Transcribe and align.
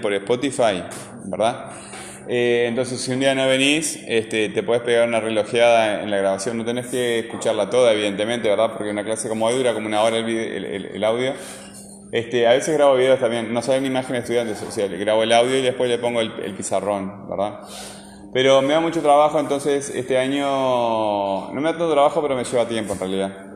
por 0.00 0.12
Spotify, 0.14 0.82
¿verdad? 1.24 1.70
Eh, 2.32 2.66
entonces, 2.68 3.00
si 3.00 3.10
un 3.10 3.18
día 3.18 3.34
no 3.34 3.48
venís, 3.48 3.98
este, 4.06 4.50
te 4.50 4.62
puedes 4.62 4.84
pegar 4.84 5.08
una 5.08 5.18
relojeada 5.18 6.00
en 6.00 6.12
la 6.12 6.18
grabación. 6.18 6.56
No 6.56 6.64
tenés 6.64 6.86
que 6.86 7.18
escucharla 7.18 7.70
toda, 7.70 7.92
evidentemente, 7.92 8.48
¿verdad? 8.48 8.70
Porque 8.72 8.88
una 8.88 9.02
clase 9.02 9.28
como 9.28 9.46
hoy 9.46 9.56
dura 9.56 9.74
como 9.74 9.88
una 9.88 10.02
hora 10.02 10.18
el, 10.18 11.04
audio. 11.04 11.32
Este, 12.12 12.46
a 12.46 12.52
veces 12.52 12.76
grabo 12.76 12.94
videos 12.94 13.18
también, 13.18 13.52
no 13.52 13.62
saben 13.62 13.84
imágenes 13.84 14.28
de 14.28 14.34
estudiantes, 14.34 14.62
o 14.62 14.70
sea, 14.70 14.86
grabo 14.86 15.24
el 15.24 15.32
audio 15.32 15.58
y 15.58 15.62
después 15.62 15.90
le 15.90 15.98
pongo 15.98 16.20
el, 16.20 16.54
pizarrón, 16.54 17.28
¿verdad? 17.28 17.60
Pero 18.32 18.62
me 18.62 18.74
da 18.74 18.80
mucho 18.80 19.02
trabajo, 19.02 19.40
entonces 19.40 19.90
este 19.92 20.16
año 20.16 20.44
no 20.44 21.54
me 21.54 21.62
da 21.62 21.70
tanto 21.70 21.90
trabajo, 21.90 22.22
pero 22.22 22.36
me 22.36 22.44
lleva 22.44 22.66
tiempo 22.68 22.92
en 22.92 22.98
realidad. 23.00 23.49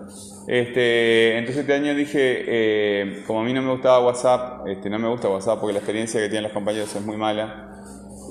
Este, 0.46 1.38
entonces 1.38 1.62
este 1.62 1.72
año 1.72 1.94
dije, 1.94 2.44
eh, 2.46 3.22
como 3.26 3.40
a 3.40 3.44
mí 3.44 3.52
no 3.52 3.62
me 3.62 3.70
gustaba 3.70 4.04
WhatsApp, 4.04 4.66
este, 4.66 4.90
no 4.90 4.98
me 4.98 5.08
gusta 5.08 5.28
WhatsApp 5.28 5.58
porque 5.58 5.72
la 5.72 5.78
experiencia 5.78 6.20
que 6.20 6.28
tienen 6.28 6.44
los 6.44 6.52
compañeros 6.52 6.94
es 6.94 7.02
muy 7.02 7.16
mala. 7.16 7.70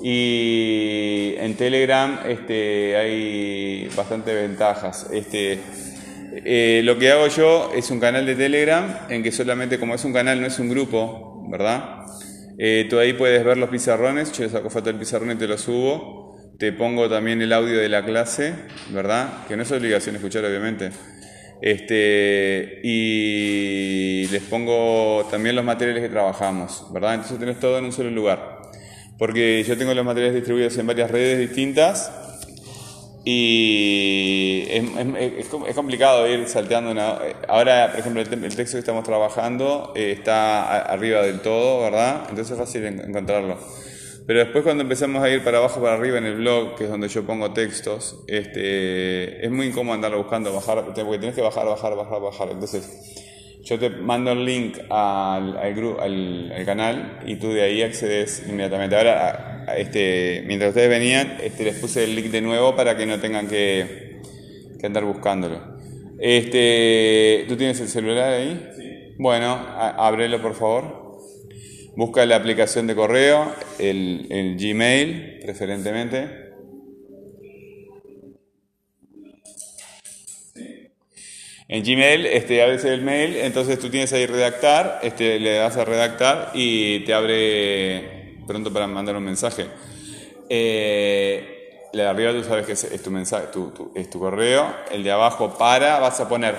Y 0.02 1.34
en 1.38 1.56
Telegram 1.56 2.20
este, 2.26 2.96
hay 2.96 3.88
bastante 3.96 4.34
ventajas. 4.34 5.08
Este, 5.12 5.58
eh, 6.44 6.82
lo 6.84 6.98
que 6.98 7.10
hago 7.10 7.26
yo 7.28 7.72
es 7.74 7.90
un 7.90 8.00
canal 8.00 8.26
de 8.26 8.34
Telegram 8.34 8.98
en 9.08 9.22
que 9.22 9.32
solamente 9.32 9.78
como 9.78 9.94
es 9.94 10.04
un 10.04 10.12
canal, 10.12 10.40
no 10.40 10.46
es 10.46 10.58
un 10.58 10.68
grupo, 10.68 11.46
¿verdad? 11.50 12.00
Eh, 12.58 12.86
tú 12.88 12.98
ahí 12.98 13.14
puedes 13.14 13.44
ver 13.44 13.56
los 13.56 13.70
pizarrones, 13.70 14.32
yo 14.32 14.48
saco 14.48 14.70
foto 14.70 14.86
del 14.86 14.98
pizarrón 14.98 15.32
y 15.32 15.34
te 15.36 15.48
lo 15.48 15.58
subo. 15.58 16.24
Te 16.58 16.72
pongo 16.72 17.08
también 17.08 17.42
el 17.42 17.52
audio 17.52 17.78
de 17.78 17.88
la 17.88 18.04
clase, 18.04 18.54
¿verdad? 18.90 19.46
Que 19.48 19.56
no 19.56 19.64
es 19.64 19.72
obligación 19.72 20.14
escuchar, 20.14 20.44
obviamente. 20.44 20.92
Este, 21.60 22.80
y 22.82 24.26
les 24.30 24.42
pongo 24.42 25.26
también 25.30 25.56
los 25.56 25.64
materiales 25.64 26.02
que 26.02 26.08
trabajamos, 26.08 26.86
¿verdad? 26.92 27.14
Entonces 27.14 27.38
tenés 27.38 27.58
todo 27.58 27.78
en 27.78 27.86
un 27.86 27.92
solo 27.92 28.10
lugar 28.10 28.54
porque 29.18 29.62
yo 29.66 29.76
tengo 29.78 29.94
los 29.94 30.04
materiales 30.04 30.34
distribuidos 30.34 30.76
en 30.78 30.86
varias 30.86 31.10
redes 31.10 31.38
distintas 31.38 32.12
y 33.24 34.64
es, 34.68 35.48
complicado 35.74 36.28
ir 36.28 36.46
salteando 36.46 36.90
una... 36.90 37.18
Ahora, 37.48 37.90
por 37.90 38.00
ejemplo, 38.00 38.20
el, 38.20 38.54
texto 38.54 38.76
que 38.76 38.80
estamos 38.80 39.02
trabajando 39.04 39.94
eh, 39.96 40.12
está 40.12 40.82
arriba 40.82 41.22
del 41.22 41.40
todo, 41.40 41.80
¿verdad? 41.80 42.26
Entonces 42.28 42.50
es 42.50 42.58
fácil 42.58 42.84
encontrarlo. 42.84 43.58
Pero 44.26 44.38
después 44.38 44.64
cuando 44.64 44.82
empezamos 44.82 45.22
a 45.22 45.28
ir 45.28 45.44
para 45.44 45.58
abajo, 45.58 45.82
para 45.82 45.94
arriba 45.94 46.16
en 46.16 46.24
el 46.24 46.36
blog, 46.36 46.76
que 46.76 46.84
es 46.84 46.90
donde 46.90 47.08
yo 47.08 47.24
pongo 47.24 47.52
textos, 47.52 48.24
este, 48.26 49.44
es 49.44 49.50
muy 49.50 49.66
incómodo 49.66 49.94
andarlo 49.94 50.18
buscando, 50.18 50.52
bajar, 50.52 50.82
porque 50.82 51.02
tienes 51.18 51.34
que 51.34 51.42
bajar, 51.42 51.66
bajar, 51.66 51.94
bajar, 51.94 52.20
bajar. 52.22 52.48
Entonces, 52.50 53.60
yo 53.62 53.78
te 53.78 53.90
mando 53.90 54.32
el 54.32 54.44
link 54.44 54.78
al, 54.88 55.58
al, 55.58 56.52
al, 56.52 56.64
canal 56.64 57.20
y 57.26 57.36
tú 57.36 57.52
de 57.52 57.62
ahí 57.62 57.82
accedes 57.82 58.44
inmediatamente. 58.48 58.96
Ahora, 58.96 59.66
este, 59.76 60.42
mientras 60.46 60.70
ustedes 60.70 60.88
venían, 60.88 61.36
este, 61.42 61.64
les 61.64 61.78
puse 61.78 62.04
el 62.04 62.14
link 62.14 62.26
de 62.26 62.40
nuevo 62.40 62.74
para 62.74 62.96
que 62.96 63.04
no 63.04 63.20
tengan 63.20 63.46
que, 63.46 64.20
que 64.80 64.86
andar 64.86 65.04
buscándolo. 65.04 65.60
Este, 66.18 67.44
¿Tú 67.48 67.56
tienes 67.56 67.78
el 67.80 67.88
celular 67.88 68.32
ahí? 68.32 68.72
Sí. 68.74 69.14
Bueno, 69.18 69.52
ábrelo 69.52 70.40
por 70.40 70.54
favor. 70.54 71.03
Busca 71.96 72.26
la 72.26 72.34
aplicación 72.34 72.88
de 72.88 72.96
correo, 72.96 73.54
el, 73.78 74.56
Gmail 74.58 75.38
preferentemente. 75.42 76.52
En 81.68 81.84
Gmail 81.84 82.26
este, 82.26 82.62
abres 82.62 82.84
el 82.84 83.02
mail, 83.02 83.36
entonces 83.36 83.78
tú 83.78 83.90
tienes 83.90 84.12
ahí 84.12 84.26
redactar, 84.26 85.00
este, 85.02 85.38
le 85.38 85.54
das 85.54 85.76
a 85.76 85.84
redactar 85.84 86.50
y 86.52 87.00
te 87.00 87.14
abre 87.14 88.38
pronto 88.46 88.72
para 88.72 88.88
mandar 88.88 89.16
un 89.16 89.24
mensaje. 89.24 89.66
Eh, 90.50 91.88
el 91.92 91.98
de 91.98 92.06
arriba 92.06 92.32
tú 92.32 92.42
sabes 92.42 92.66
que 92.66 92.72
es, 92.72 93.02
tu 93.02 93.10
mensaje, 93.12 93.46
es 93.94 94.10
tu 94.10 94.18
correo. 94.18 94.66
El 94.90 95.04
de 95.04 95.12
abajo 95.12 95.56
para, 95.56 96.00
vas 96.00 96.18
a 96.18 96.28
poner 96.28 96.56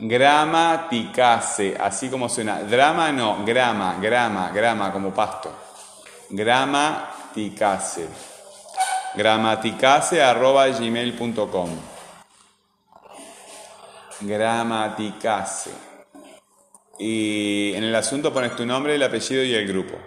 gramaticase, 0.00 1.76
así 1.78 2.08
como 2.08 2.28
suena. 2.28 2.62
Drama 2.62 3.12
no, 3.12 3.44
grama, 3.44 3.98
grama, 4.00 4.50
grama, 4.50 4.92
como 4.92 5.12
pasto. 5.12 5.52
Gramaticase. 6.30 8.08
Gramaticase 9.14 10.22
arroba 10.22 10.66
gmail.com 10.68 11.90
gramaticase. 14.20 15.70
Y 16.98 17.72
en 17.74 17.84
el 17.84 17.94
asunto 17.94 18.32
pones 18.32 18.54
tu 18.56 18.66
nombre, 18.66 18.94
el 18.94 19.02
apellido 19.02 19.42
y 19.42 19.54
el 19.54 19.66
grupo. 19.66 19.98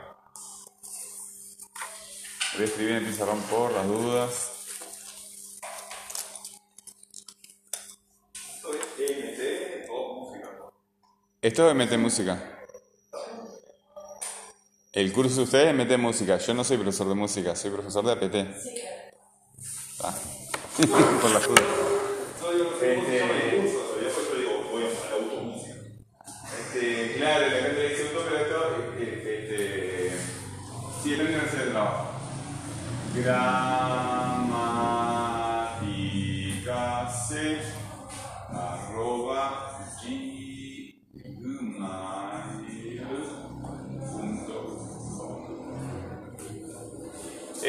Voy 2.53 2.61
a 2.61 2.65
escribir 2.65 2.91
en 2.91 2.97
el 2.97 3.05
pizarrón 3.05 3.41
por 3.49 3.71
las 3.73 3.87
dudas. 3.87 4.52
Esto 11.43 11.69
es 11.69 11.75
MT 11.75 11.97
Música. 11.97 12.41
El 14.93 15.11
curso 15.11 15.35
de 15.35 15.41
ustedes 15.43 15.67
es 15.67 15.73
MT 15.75 15.97
Música. 15.97 16.37
Yo 16.37 16.53
no 16.53 16.63
soy 16.63 16.77
profesor 16.77 17.09
de 17.09 17.15
música, 17.15 17.53
soy 17.53 17.69
profesor 17.71 18.05
de 18.05 18.11
APT. 18.13 18.35
Ah. 20.05 20.15
por 21.21 21.31
las 21.31 21.45
dudas. 21.45 21.65
Este, 26.59 27.15
Claro, 27.17 27.47
la 27.47 27.61
gente 27.61 27.89
dice 27.89 28.03
un 28.03 28.09
pero 28.23 28.37
esto, 28.37 28.57
este, 29.01 30.11
sí, 31.03 31.09
depende 31.09 31.31
de 31.33 31.37
la 31.39 31.65
de 31.65 31.71
trabajo. 31.71 32.07
Gramaticase 33.15 34.02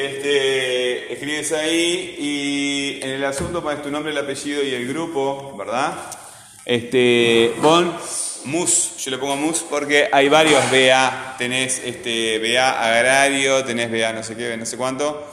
Este, 0.05 1.13
escribes 1.13 1.51
ahí 1.51 2.15
y 2.19 2.99
en 3.03 3.09
el 3.09 3.25
asunto 3.25 3.63
pones 3.63 3.81
tu 3.81 3.89
nombre, 3.89 4.11
el 4.11 4.17
apellido 4.17 4.63
y 4.63 4.73
el 4.73 4.87
grupo, 4.87 5.55
¿verdad? 5.57 5.95
Este, 6.63 7.55
pon 7.59 7.91
MUS, 8.45 8.97
yo 8.97 9.11
le 9.11 9.17
pongo 9.17 9.35
MUS 9.35 9.65
porque 9.67 10.07
hay 10.11 10.29
varios 10.29 10.61
BA, 10.69 11.35
tenés 11.39 11.81
este 11.83 12.37
BA 12.37 12.83
agrario, 12.83 13.65
tenés 13.65 13.91
BA 13.91 14.13
no 14.13 14.21
sé 14.21 14.35
qué, 14.35 14.55
no 14.55 14.65
sé 14.67 14.77
cuánto, 14.77 15.27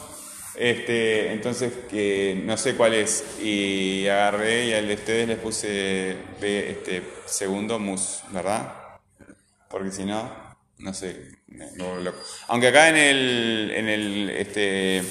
este, 0.57 1.33
entonces 1.33 1.73
que 1.91 2.41
no 2.43 2.57
sé 2.57 2.75
cuál 2.75 2.95
es, 2.95 3.25
y 3.43 4.09
agarré 4.09 4.67
y 4.67 4.73
al 4.73 4.89
de 4.89 4.95
ustedes 4.95 5.29
les 5.29 5.39
puse 5.39 6.17
este, 6.41 7.03
segundo 7.27 7.79
MUS, 7.79 8.23
¿verdad? 8.31 8.73
Porque 9.69 9.91
si 9.91 10.05
no, 10.05 10.42
no 10.79 10.95
sé, 10.95 11.39
Aunque 12.49 12.69
acá 12.69 12.89
en 12.89 12.97
el, 12.97 13.73
en 13.75 13.89
el, 13.89 14.31
este, 14.31 15.03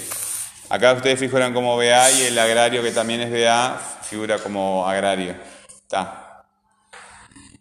acá 0.70 0.94
ustedes 0.94 1.20
figuran 1.20 1.54
como 1.54 1.78
BA 1.78 2.12
y 2.12 2.24
el 2.24 2.38
agrario 2.38 2.84
que 2.84 2.92
también 2.92 3.22
es 3.22 3.32
BA 3.32 3.78
figura 4.04 4.38
como 4.40 4.88
agrario, 4.88 5.36
está. 5.70 6.46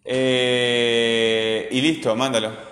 Eh, 0.04 1.68
y 1.70 1.80
listo, 1.80 2.16
mándalo. 2.16 2.70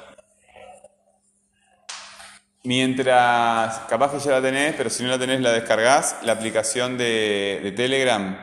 Mientras, 2.64 3.78
capaz 3.88 4.12
que 4.12 4.18
ya 4.18 4.32
la 4.32 4.42
tenés, 4.42 4.74
pero 4.74 4.90
si 4.90 5.02
no 5.02 5.10
la 5.10 5.18
tenés, 5.18 5.40
la 5.40 5.52
descargás, 5.52 6.16
la 6.22 6.32
aplicación 6.32 6.98
de, 6.98 7.72
Telegram. 7.76 8.36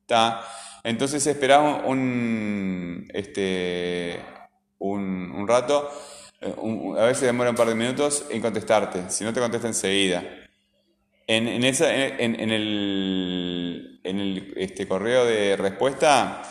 ¿Está? 0.00 0.42
Entonces 0.82 1.26
esperás 1.26 1.82
un, 1.84 3.06
este, 3.12 4.20
un, 4.92 5.46
rato, 5.48 5.90
eh, 6.40 6.54
a 6.98 7.04
veces 7.04 7.22
demora 7.22 7.50
un 7.50 7.56
par 7.56 7.68
de 7.68 7.74
minutos 7.74 8.26
en 8.30 8.40
contestarte, 8.40 9.10
si 9.10 9.24
no 9.24 9.32
te 9.32 9.40
contesta 9.40 9.68
enseguida. 9.68 10.22
En, 11.26 11.48
en, 11.48 11.64
esa, 11.64 11.94
en, 11.94 12.38
en 12.38 12.50
el, 12.50 14.00
el 14.04 14.54
este, 14.56 14.86
correo 14.86 15.24
de 15.24 15.56
respuesta 15.56 16.42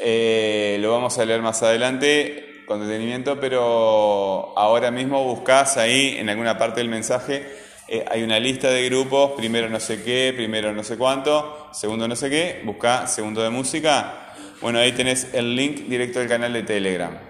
eh, 0.00 0.76
lo 0.80 0.92
vamos 0.92 1.18
a 1.18 1.24
leer 1.24 1.40
más 1.40 1.62
adelante 1.62 2.62
con 2.66 2.86
detenimiento, 2.86 3.40
pero 3.40 4.52
ahora 4.58 4.90
mismo 4.90 5.24
buscas 5.24 5.76
ahí 5.76 6.16
en 6.18 6.28
alguna 6.28 6.58
parte 6.58 6.80
del 6.80 6.88
mensaje, 6.88 7.46
eh, 7.88 8.04
hay 8.10 8.22
una 8.22 8.40
lista 8.40 8.68
de 8.68 8.84
grupos, 8.86 9.32
primero 9.36 9.68
no 9.68 9.78
sé 9.78 10.02
qué, 10.02 10.32
primero 10.34 10.72
no 10.72 10.82
sé 10.82 10.98
cuánto, 10.98 11.68
segundo 11.72 12.08
no 12.08 12.16
sé 12.16 12.28
qué, 12.28 12.62
busca 12.64 13.06
segundo 13.06 13.42
de 13.42 13.50
música. 13.50 14.34
Bueno, 14.60 14.80
ahí 14.80 14.92
tenés 14.92 15.32
el 15.34 15.54
link 15.54 15.86
directo 15.86 16.18
del 16.18 16.28
canal 16.28 16.52
de 16.52 16.64
Telegram. 16.64 17.25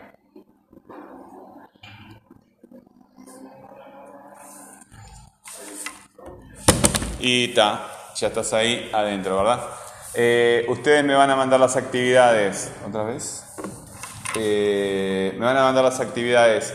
Y 7.18 7.48
ta, 7.48 7.88
ya 8.14 8.28
estás 8.28 8.52
ahí 8.52 8.90
adentro, 8.92 9.36
¿verdad? 9.38 9.60
Eh, 10.14 10.64
ustedes 10.68 11.04
me 11.04 11.14
van 11.14 11.30
a 11.30 11.36
mandar 11.36 11.60
las 11.60 11.76
actividades. 11.76 12.72
¿Otra 12.86 13.04
vez? 13.04 13.44
Eh, 14.34 15.34
me 15.38 15.44
van 15.44 15.56
a 15.56 15.62
mandar 15.62 15.84
las 15.84 16.00
actividades 16.00 16.74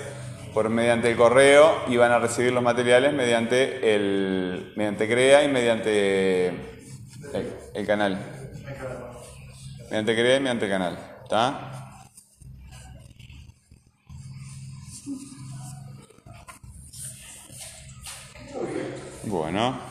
por 0.53 0.69
mediante 0.69 1.09
el 1.09 1.17
correo 1.17 1.83
y 1.87 1.97
van 1.97 2.11
a 2.11 2.19
recibir 2.19 2.51
los 2.51 2.63
materiales 2.63 3.13
mediante 3.13 3.95
el 3.95 4.73
mediante 4.75 5.07
CREA 5.07 5.43
y 5.43 5.47
mediante 5.47 6.47
el, 7.73 7.87
canal. 7.87 8.19
Mediante 9.89 10.15
CREA 10.15 10.37
y 10.37 10.39
mediante 10.39 10.65
el 10.65 10.71
canal. 10.71 10.99
¿Está? 11.23 11.67
Bueno. 19.23 19.90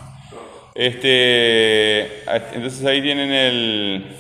Este, 0.83 2.23
entonces 2.55 2.83
ahí 2.87 3.03
tienen 3.03 3.31
el 3.31 4.17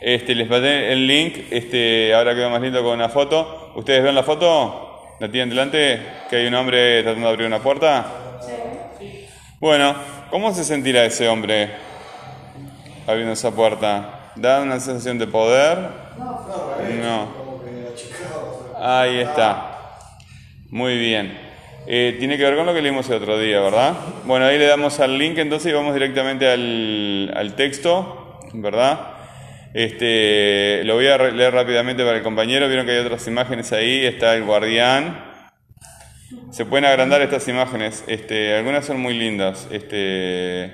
este, 0.00 0.34
les 0.34 0.48
pasé 0.48 0.92
el 0.92 1.06
link, 1.06 1.46
este, 1.52 2.12
ahora 2.12 2.34
quedó 2.34 2.50
más 2.50 2.60
lindo 2.60 2.82
con 2.82 2.94
una 2.94 3.08
foto. 3.08 3.72
¿Ustedes 3.76 4.02
ven 4.02 4.16
la 4.16 4.24
foto? 4.24 5.14
¿La 5.20 5.30
tienen 5.30 5.50
delante? 5.50 6.00
¿Que 6.28 6.38
hay 6.38 6.46
un 6.46 6.54
hombre 6.54 7.04
tratando 7.04 7.28
de 7.28 7.32
abrir 7.32 7.46
una 7.46 7.60
puerta? 7.60 8.04
Bueno, 9.60 9.94
¿cómo 10.28 10.52
se 10.52 10.64
sentirá 10.64 11.04
ese 11.04 11.28
hombre 11.28 11.70
abriendo 13.06 13.34
esa 13.34 13.52
puerta? 13.52 14.32
¿Da 14.34 14.60
una 14.60 14.80
sensación 14.80 15.20
de 15.20 15.28
poder? 15.28 15.78
No. 17.00 17.28
Ahí 18.80 19.20
está. 19.20 20.00
Muy 20.68 20.98
bien. 20.98 21.53
Eh, 21.86 22.16
tiene 22.18 22.36
que 22.38 22.44
ver 22.44 22.56
con 22.56 22.66
lo 22.66 22.72
que 22.72 22.80
leímos 22.80 23.08
el 23.10 23.16
otro 23.16 23.38
día, 23.38 23.60
¿verdad? 23.60 23.94
Bueno, 24.24 24.46
ahí 24.46 24.58
le 24.58 24.66
damos 24.66 25.00
al 25.00 25.18
link 25.18 25.36
entonces 25.38 25.70
y 25.70 25.74
vamos 25.74 25.92
directamente 25.92 26.48
al, 26.48 27.32
al 27.36 27.54
texto, 27.56 28.40
¿verdad? 28.54 29.14
Este, 29.74 30.84
lo 30.84 30.94
voy 30.94 31.08
a 31.08 31.18
leer 31.18 31.52
rápidamente 31.52 32.04
para 32.04 32.16
el 32.16 32.22
compañero. 32.22 32.68
Vieron 32.68 32.86
que 32.86 32.92
hay 32.92 32.98
otras 32.98 33.26
imágenes 33.26 33.72
ahí. 33.72 34.06
Está 34.06 34.36
el 34.36 34.44
guardián. 34.44 35.32
Se 36.50 36.64
pueden 36.64 36.84
agrandar 36.84 37.20
estas 37.22 37.46
imágenes. 37.48 38.04
Este, 38.06 38.56
algunas 38.56 38.86
son 38.86 39.00
muy 39.00 39.14
lindas. 39.14 39.66
Este, 39.72 40.64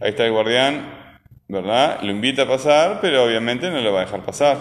ahí 0.00 0.10
está 0.10 0.26
el 0.26 0.32
guardián, 0.32 1.20
¿verdad? 1.46 2.00
Lo 2.02 2.10
invita 2.10 2.42
a 2.42 2.48
pasar, 2.48 2.98
pero 3.00 3.24
obviamente 3.24 3.70
no 3.70 3.80
lo 3.80 3.92
va 3.92 4.00
a 4.00 4.04
dejar 4.04 4.22
pasar. 4.24 4.58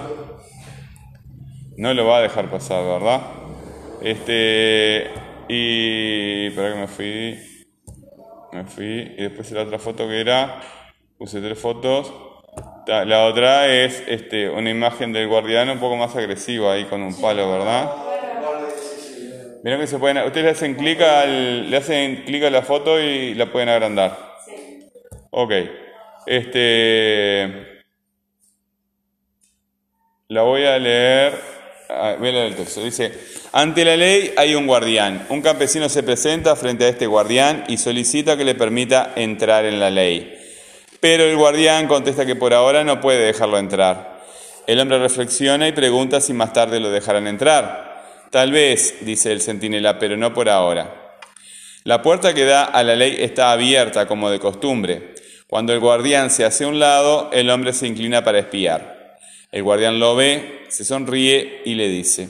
No 1.76 1.94
lo 1.96 2.06
va 2.06 2.20
a 2.20 2.22
dejar 2.22 2.52
pasar, 2.52 2.84
¿verdad? 2.84 3.22
Este, 4.04 5.10
y. 5.48 6.48
Espera 6.48 6.74
que 6.74 6.80
me 6.80 6.88
fui. 6.88 7.40
Me 8.54 8.66
fui. 8.66 9.14
Y 9.18 9.24
después 9.24 9.52
la 9.52 9.64
otra 9.64 9.80
foto 9.80 10.08
que 10.08 10.20
era. 10.20 10.62
Puse 11.18 11.42
tres 11.42 11.60
fotos. 11.60 12.14
La 12.88 13.26
otra 13.26 13.68
es 13.68 14.04
este, 14.08 14.50
una 14.50 14.70
imagen 14.70 15.12
del 15.12 15.28
guardián 15.28 15.70
un 15.70 15.80
poco 15.80 15.96
más 15.96 16.16
agresivo 16.16 16.70
ahí 16.70 16.86
con 16.86 17.02
un 17.02 17.20
palo, 17.20 17.52
¿verdad? 17.52 17.92
Miren 19.64 19.80
que 19.80 19.88
se 19.88 19.98
pueden, 19.98 20.18
ustedes 20.20 20.46
le 20.46 20.52
hacen 20.52 20.76
clic 20.76 21.02
al, 21.02 21.72
le 21.72 21.78
hacen 21.78 22.24
clic 22.24 22.44
a 22.44 22.52
la 22.52 22.62
foto 22.62 23.00
y 23.00 23.34
la 23.34 23.52
pueden 23.52 23.70
agrandar. 23.70 24.16
Sí. 24.46 24.92
Ok. 25.32 25.52
Este, 26.28 27.84
la 30.28 30.44
voy 30.44 30.66
a 30.66 30.78
leer. 30.78 31.55
Ah, 31.98 32.18
leer 32.20 32.36
el 32.36 32.56
texto. 32.56 32.84
Dice, 32.84 33.12
ante 33.54 33.86
la 33.86 33.96
ley 33.96 34.34
hay 34.36 34.54
un 34.54 34.68
guardián. 34.68 35.26
Un 35.30 35.42
campesino 35.42 35.88
se 35.88 36.04
presenta 36.04 36.56
frente 36.58 36.84
a 36.84 36.90
este 36.90 37.08
guardián 37.08 37.64
y 37.70 37.78
solicita 37.78 38.36
que 38.36 38.44
le 38.44 38.54
permita 38.54 39.14
entrar 39.16 39.64
en 39.64 39.80
la 39.80 39.90
ley. 39.90 40.38
Pero 41.00 41.24
el 41.24 41.38
guardián 41.38 41.88
contesta 41.88 42.26
que 42.26 42.36
por 42.36 42.54
ahora 42.54 42.84
no 42.84 43.00
puede 43.00 43.26
dejarlo 43.26 43.58
entrar. 43.58 44.24
El 44.68 44.80
hombre 44.80 45.00
reflexiona 45.00 45.70
y 45.70 45.72
pregunta 45.72 46.20
si 46.20 46.34
más 46.34 46.52
tarde 46.52 46.82
lo 46.82 46.92
dejarán 46.92 47.28
entrar. 47.28 48.04
Tal 48.30 48.52
vez, 48.52 48.96
dice 49.02 49.32
el 49.32 49.42
centinela, 49.42 49.98
pero 49.98 50.18
no 50.18 50.34
por 50.34 50.50
ahora. 50.50 51.14
La 51.86 52.02
puerta 52.02 52.34
que 52.34 52.44
da 52.44 52.66
a 52.66 52.84
la 52.84 52.96
ley 52.96 53.16
está 53.20 53.52
abierta 53.54 54.06
como 54.06 54.30
de 54.30 54.40
costumbre. 54.40 55.14
Cuando 55.48 55.72
el 55.72 55.80
guardián 55.80 56.30
se 56.30 56.44
hace 56.44 56.66
a 56.66 56.68
un 56.68 56.80
lado, 56.80 57.30
el 57.32 57.50
hombre 57.50 57.72
se 57.72 57.88
inclina 57.88 58.24
para 58.24 58.40
espiar. 58.40 58.95
El 59.56 59.64
guardián 59.64 60.00
lo 60.02 60.18
ve, 60.18 60.66
se 60.68 60.84
sonríe 60.84 61.62
y 61.64 61.76
le 61.76 61.88
dice, 61.88 62.28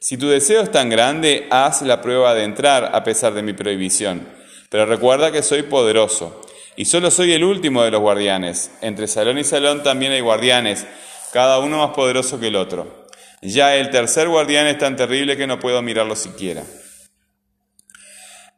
si 0.00 0.16
tu 0.16 0.26
deseo 0.26 0.62
es 0.62 0.72
tan 0.72 0.88
grande, 0.88 1.46
haz 1.50 1.82
la 1.82 2.00
prueba 2.00 2.34
de 2.34 2.44
entrar 2.44 2.92
a 2.94 3.04
pesar 3.04 3.34
de 3.34 3.42
mi 3.42 3.52
prohibición. 3.52 4.26
Pero 4.70 4.86
recuerda 4.86 5.30
que 5.30 5.42
soy 5.42 5.64
poderoso 5.64 6.40
y 6.74 6.86
solo 6.86 7.10
soy 7.10 7.34
el 7.34 7.44
último 7.44 7.82
de 7.82 7.90
los 7.90 8.00
guardianes. 8.00 8.70
Entre 8.80 9.06
salón 9.06 9.36
y 9.36 9.44
salón 9.44 9.82
también 9.82 10.12
hay 10.12 10.22
guardianes, 10.22 10.86
cada 11.30 11.58
uno 11.58 11.76
más 11.76 11.94
poderoso 11.94 12.40
que 12.40 12.46
el 12.46 12.56
otro. 12.56 13.06
Ya 13.42 13.76
el 13.76 13.90
tercer 13.90 14.26
guardián 14.26 14.66
es 14.66 14.78
tan 14.78 14.96
terrible 14.96 15.36
que 15.36 15.46
no 15.46 15.60
puedo 15.60 15.82
mirarlo 15.82 16.16
siquiera. 16.16 16.62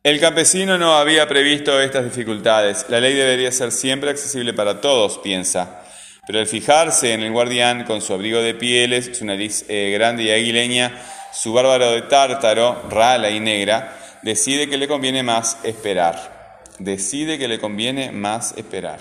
El 0.05 0.21
campesino 0.21 0.79
no 0.79 0.95
había 0.95 1.27
previsto 1.27 1.81
estas 1.81 2.05
dificultades. 2.05 2.87
La 2.91 3.01
ley 3.01 3.15
debería 3.15 3.51
ser 3.51 3.73
siempre 3.73 4.11
accesible 4.11 4.53
para 4.53 4.81
todos, 4.81 5.19
piensa. 5.19 5.83
Pero 6.29 6.39
al 6.39 6.47
fijarse 6.47 7.13
en 7.13 7.25
el 7.25 7.33
guardián 7.33 7.83
con 7.83 8.01
su 8.01 8.15
abrigo 8.15 8.41
de 8.41 8.55
pieles, 8.55 9.19
su 9.19 9.25
nariz 9.25 9.65
eh, 9.69 9.91
grande 9.93 10.23
y 10.23 10.31
aguileña, 10.31 11.03
su 11.33 11.53
bárbaro 11.53 11.91
de 11.91 12.03
tártaro, 12.03 12.85
rala 12.89 13.31
y 13.31 13.41
negra, 13.41 13.97
decide 14.23 14.69
que 14.69 14.77
le 14.77 14.87
conviene 14.87 15.25
más 15.25 15.59
esperar 15.65 16.39
decide 16.79 17.39
que 17.39 17.49
le 17.49 17.59
conviene 17.59 18.13
más 18.13 18.57
esperar. 18.57 19.01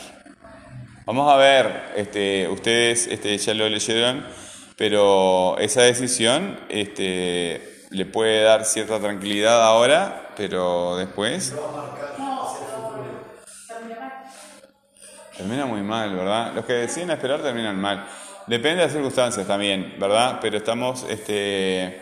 Vamos 1.06 1.32
a 1.32 1.38
ver, 1.38 1.94
este, 1.96 2.48
ustedes 2.50 3.08
este, 3.08 3.38
ya 3.38 3.54
lo 3.54 3.70
leyeron, 3.70 4.26
pero 4.76 5.58
esa 5.60 5.84
decisión 5.84 6.60
este, 6.70 7.86
le 7.90 8.06
puede 8.06 8.42
dar 8.42 8.66
cierta 8.66 9.00
tranquilidad 9.00 9.64
ahora, 9.64 10.34
pero 10.36 10.98
después... 10.98 11.54
Termina 15.38 15.68
muy 15.68 15.82
mal, 15.82 16.16
¿verdad? 16.16 16.52
Los 16.56 16.66
que 16.66 16.74
deciden 16.74 17.12
esperar 17.12 17.42
terminan 17.44 17.80
mal. 17.80 18.08
Depende 18.48 18.78
de 18.78 18.84
las 18.84 18.92
circunstancias 18.92 19.46
también, 19.46 19.96
¿verdad? 20.00 20.40
Pero 20.42 20.58
estamos 20.58 21.06
este, 21.10 22.02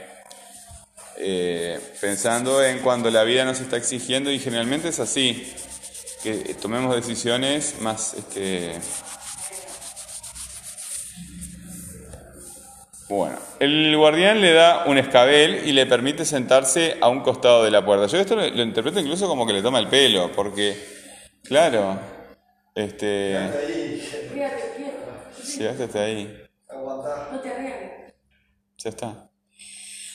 eh, 1.18 1.80
pensando 2.00 2.64
en 2.64 2.80
cuando 2.80 3.12
la 3.12 3.24
vida 3.24 3.44
nos 3.44 3.60
está 3.60 3.78
exigiendo 3.78 4.32
y 4.32 4.40
generalmente 4.40 4.90
es 4.90 5.00
así, 5.00 5.54
que 6.24 6.56
tomemos 6.62 6.96
decisiones 6.96 7.76
más... 7.82 8.14
Este, 8.14 8.80
bueno, 13.10 13.38
el 13.60 13.96
guardián 13.98 14.42
le 14.42 14.54
da 14.54 14.86
un 14.86 14.98
escabel 14.98 15.62
y 15.66 15.74
le 15.74 15.86
permite 15.86 16.26
sentarse 16.26 16.98
a 17.02 17.10
un 17.10 17.20
costado 17.22 17.64
de 17.64 17.72
la 17.72 17.84
puerta. 17.84 18.08
Yo 18.08 18.18
esto 18.18 18.36
lo, 18.36 18.46
interpreto 18.46 19.00
incluso 19.00 19.28
como 19.28 19.46
que 19.46 19.54
le 19.54 19.62
toma 19.62 19.80
el 19.80 19.88
pelo, 19.88 20.32
porque, 20.32 20.76
claro, 21.44 22.15
este... 22.76 23.38
Quédate 25.58 25.84
hasta 25.84 26.04
ahí. 26.04 26.44
No 26.70 27.40
te 27.42 27.50
Ya 28.78 28.90
está. 28.90 29.30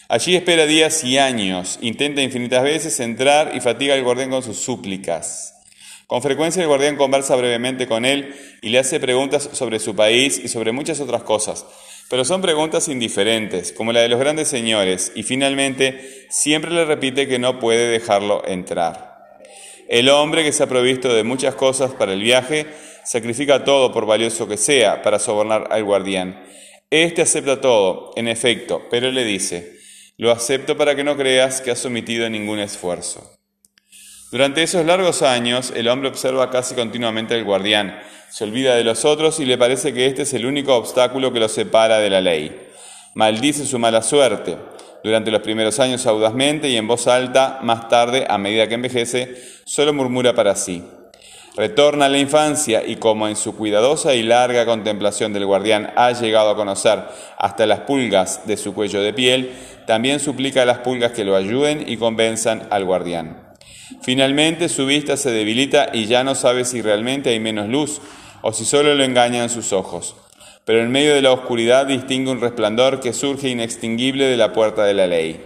Allí 0.08 0.34
espera 0.34 0.66
días 0.66 1.04
y 1.04 1.18
años, 1.18 1.78
intenta 1.80 2.20
infinitas 2.20 2.62
veces 2.62 2.98
entrar 3.00 3.52
y 3.54 3.60
fatiga 3.60 3.94
al 3.94 4.02
guardián 4.02 4.30
con 4.30 4.42
sus 4.42 4.58
súplicas. 4.58 5.54
Con 6.08 6.20
frecuencia 6.20 6.60
el 6.60 6.68
guardián 6.68 6.96
conversa 6.96 7.36
brevemente 7.36 7.86
con 7.86 8.04
él 8.04 8.34
y 8.60 8.70
le 8.70 8.80
hace 8.80 8.98
preguntas 8.98 9.48
sobre 9.52 9.78
su 9.78 9.94
país 9.94 10.40
y 10.42 10.48
sobre 10.48 10.72
muchas 10.72 10.98
otras 10.98 11.22
cosas, 11.22 11.64
pero 12.10 12.24
son 12.24 12.42
preguntas 12.42 12.88
indiferentes, 12.88 13.70
como 13.70 13.92
la 13.92 14.00
de 14.00 14.08
los 14.08 14.18
grandes 14.18 14.48
señores, 14.48 15.12
y 15.14 15.22
finalmente 15.22 16.26
siempre 16.28 16.72
le 16.72 16.84
repite 16.84 17.28
que 17.28 17.38
no 17.38 17.60
puede 17.60 17.86
dejarlo 17.86 18.44
entrar. 18.44 19.09
El 19.90 20.08
hombre 20.08 20.44
que 20.44 20.52
se 20.52 20.62
ha 20.62 20.68
provisto 20.68 21.12
de 21.12 21.24
muchas 21.24 21.56
cosas 21.56 21.90
para 21.90 22.12
el 22.12 22.22
viaje 22.22 22.64
sacrifica 23.04 23.64
todo 23.64 23.90
por 23.90 24.06
valioso 24.06 24.46
que 24.46 24.56
sea 24.56 25.02
para 25.02 25.18
sobornar 25.18 25.66
al 25.68 25.82
guardián. 25.82 26.44
Este 26.90 27.22
acepta 27.22 27.60
todo, 27.60 28.12
en 28.14 28.28
efecto, 28.28 28.86
pero 28.88 29.10
le 29.10 29.24
dice, 29.24 29.80
lo 30.16 30.30
acepto 30.30 30.76
para 30.76 30.94
que 30.94 31.02
no 31.02 31.16
creas 31.16 31.60
que 31.60 31.72
has 31.72 31.80
sometido 31.80 32.30
ningún 32.30 32.60
esfuerzo. 32.60 33.36
Durante 34.30 34.62
esos 34.62 34.86
largos 34.86 35.22
años, 35.22 35.72
el 35.74 35.88
hombre 35.88 36.08
observa 36.08 36.50
casi 36.50 36.76
continuamente 36.76 37.34
al 37.34 37.42
guardián, 37.42 38.00
se 38.30 38.44
olvida 38.44 38.76
de 38.76 38.84
los 38.84 39.04
otros 39.04 39.40
y 39.40 39.44
le 39.44 39.58
parece 39.58 39.92
que 39.92 40.06
este 40.06 40.22
es 40.22 40.32
el 40.34 40.46
único 40.46 40.76
obstáculo 40.76 41.32
que 41.32 41.40
lo 41.40 41.48
separa 41.48 41.98
de 41.98 42.10
la 42.10 42.20
ley. 42.20 42.68
Maldice 43.16 43.66
su 43.66 43.80
mala 43.80 44.02
suerte. 44.02 44.56
Durante 45.02 45.30
los 45.30 45.40
primeros 45.40 45.80
años 45.80 46.06
audazmente 46.06 46.68
y 46.68 46.76
en 46.76 46.86
voz 46.86 47.06
alta, 47.06 47.58
más 47.62 47.88
tarde, 47.88 48.26
a 48.28 48.38
medida 48.38 48.68
que 48.68 48.74
envejece, 48.74 49.36
solo 49.64 49.92
murmura 49.92 50.34
para 50.34 50.54
sí. 50.56 50.84
Retorna 51.56 52.06
a 52.06 52.08
la 52.08 52.18
infancia 52.18 52.82
y 52.86 52.96
como 52.96 53.26
en 53.26 53.34
su 53.34 53.56
cuidadosa 53.56 54.14
y 54.14 54.22
larga 54.22 54.66
contemplación 54.66 55.32
del 55.32 55.46
guardián 55.46 55.92
ha 55.96 56.12
llegado 56.12 56.50
a 56.50 56.56
conocer 56.56 57.02
hasta 57.38 57.66
las 57.66 57.80
pulgas 57.80 58.46
de 58.46 58.56
su 58.56 58.72
cuello 58.72 59.02
de 59.02 59.12
piel, 59.12 59.52
también 59.86 60.20
suplica 60.20 60.62
a 60.62 60.66
las 60.66 60.78
pulgas 60.78 61.12
que 61.12 61.24
lo 61.24 61.34
ayuden 61.34 61.84
y 61.86 61.96
convenzan 61.96 62.68
al 62.70 62.84
guardián. 62.84 63.50
Finalmente 64.02 64.68
su 64.68 64.86
vista 64.86 65.16
se 65.16 65.32
debilita 65.32 65.88
y 65.92 66.06
ya 66.06 66.22
no 66.22 66.34
sabe 66.34 66.64
si 66.64 66.82
realmente 66.82 67.30
hay 67.30 67.40
menos 67.40 67.68
luz 67.68 68.00
o 68.42 68.52
si 68.52 68.64
solo 68.64 68.94
lo 68.94 69.02
engañan 69.02 69.50
sus 69.50 69.72
ojos. 69.72 70.14
Pero 70.64 70.80
en 70.80 70.90
medio 70.90 71.14
de 71.14 71.22
la 71.22 71.32
oscuridad 71.32 71.86
distingue 71.86 72.30
un 72.30 72.40
resplandor 72.40 73.00
que 73.00 73.12
surge 73.12 73.48
inextinguible 73.48 74.26
de 74.26 74.36
la 74.36 74.52
puerta 74.52 74.84
de 74.84 74.94
la 74.94 75.06
ley. 75.06 75.44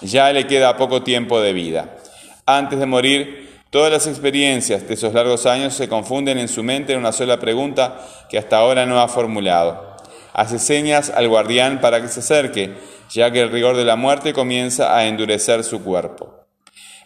Ya 0.00 0.32
le 0.32 0.46
queda 0.46 0.76
poco 0.76 1.02
tiempo 1.02 1.40
de 1.40 1.52
vida. 1.52 1.96
Antes 2.46 2.78
de 2.78 2.86
morir, 2.86 3.48
todas 3.70 3.90
las 3.90 4.06
experiencias 4.06 4.86
de 4.86 4.94
esos 4.94 5.14
largos 5.14 5.46
años 5.46 5.74
se 5.74 5.88
confunden 5.88 6.38
en 6.38 6.48
su 6.48 6.62
mente 6.62 6.92
en 6.92 6.98
una 6.98 7.12
sola 7.12 7.40
pregunta 7.40 8.00
que 8.28 8.38
hasta 8.38 8.58
ahora 8.58 8.86
no 8.86 9.00
ha 9.00 9.08
formulado. 9.08 9.96
Hace 10.32 10.58
señas 10.58 11.10
al 11.10 11.28
guardián 11.28 11.80
para 11.80 12.00
que 12.00 12.08
se 12.08 12.20
acerque, 12.20 12.74
ya 13.10 13.30
que 13.30 13.40
el 13.40 13.50
rigor 13.50 13.76
de 13.76 13.84
la 13.84 13.96
muerte 13.96 14.32
comienza 14.32 14.96
a 14.96 15.06
endurecer 15.06 15.64
su 15.64 15.82
cuerpo. 15.82 16.43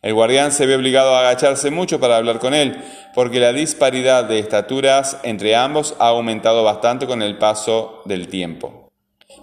El 0.00 0.14
guardián 0.14 0.52
se 0.52 0.66
ve 0.66 0.76
obligado 0.76 1.14
a 1.14 1.20
agacharse 1.20 1.70
mucho 1.70 1.98
para 1.98 2.16
hablar 2.16 2.38
con 2.38 2.54
él, 2.54 2.82
porque 3.14 3.40
la 3.40 3.52
disparidad 3.52 4.24
de 4.24 4.38
estaturas 4.38 5.18
entre 5.24 5.56
ambos 5.56 5.96
ha 5.98 6.08
aumentado 6.08 6.62
bastante 6.62 7.06
con 7.06 7.22
el 7.22 7.36
paso 7.36 8.02
del 8.04 8.28
tiempo. 8.28 8.90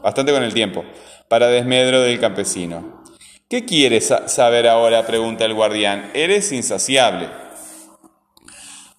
Bastante 0.01 0.31
con 0.31 0.43
el 0.43 0.53
tiempo, 0.53 0.85
para 1.27 1.47
desmedro 1.47 2.01
del 2.01 2.19
campesino. 2.19 3.03
¿Qué 3.49 3.65
quieres 3.65 4.13
saber 4.27 4.67
ahora? 4.67 5.05
pregunta 5.05 5.45
el 5.45 5.53
guardián. 5.53 6.09
Eres 6.13 6.51
insaciable. 6.51 7.29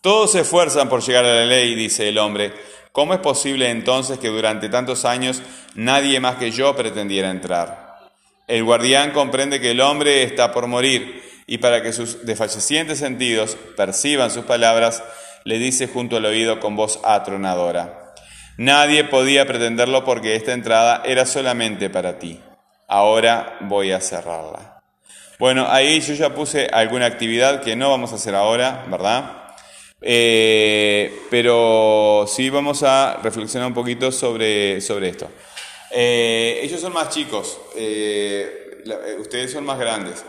Todos 0.01 0.33
se 0.33 0.41
esfuerzan 0.41 0.89
por 0.89 1.03
llegar 1.03 1.25
a 1.25 1.35
la 1.35 1.47
ley, 1.47 1.75
dice 1.75 2.09
el 2.09 2.19
hombre. 2.19 2.53
¿Cómo 2.93 3.13
es 3.13 3.21
posible 3.21 3.71
entonces 3.71 4.19
que 4.19 4.29
durante 4.29 4.69
tantos 4.69 5.05
años 5.05 5.43
nadie 5.75 6.21
más 6.21 6.37
que 6.37 6.51
yo 6.51 6.77
pretendiera 6.77 7.31
entrar? 7.31 7.99
El 8.47 8.63
guardián 8.63 9.11
comprende 9.11 9.61
que 9.61 9.73
el 9.73 9.81
hombre 9.81 10.23
está 10.23 10.53
por 10.53 10.67
morir 10.69 11.23
y 11.47 11.59
para 11.59 11.83
que 11.83 11.93
sus 11.93 12.27
desfallecientes 12.27 12.99
sentidos 12.99 13.57
perciban 13.77 14.31
sus 14.31 14.45
palabras, 14.45 15.03
le 15.45 15.59
dice 15.59 15.87
junto 15.87 16.17
al 16.17 16.25
oído 16.25 16.59
con 16.59 16.75
voz 16.75 16.99
atronadora. 17.05 18.15
Nadie 18.59 19.05
podía 19.05 19.47
pretenderlo 19.47 20.05
porque 20.05 20.35
esta 20.35 20.53
entrada 20.53 21.03
era 21.05 21.27
solamente 21.27 21.91
para 21.91 22.19
ti. 22.19 22.41
Ahora 22.89 23.59
voy 23.61 23.93
a 23.93 24.01
cerrarla. 24.01 24.81
Bueno, 25.39 25.67
ahí 25.69 26.01
yo 26.01 26.15
ya 26.15 26.35
puse 26.35 26.67
alguna 26.73 27.07
actividad 27.07 27.63
que 27.63 27.77
no 27.77 27.91
vamos 27.91 28.13
a 28.13 28.17
hacer 28.17 28.35
ahora, 28.35 28.87
¿verdad? 28.89 29.55
Eh, 30.01 31.13
pero 31.31 32.27
sí 32.27 32.49
vamos 32.49 32.83
a 32.83 33.21
reflexionar 33.23 33.69
un 33.69 33.75
poquito 33.75 34.11
sobre, 34.11 34.81
sobre 34.81 35.11
esto. 35.11 35.29
Eh, 35.91 36.61
ellos 36.63 36.81
son 36.81 36.93
más 36.93 37.11
chicos, 37.11 37.59
eh, 37.77 38.83
ustedes 39.19 39.53
son 39.53 39.65
más 39.65 39.79
grandes. 39.79 40.25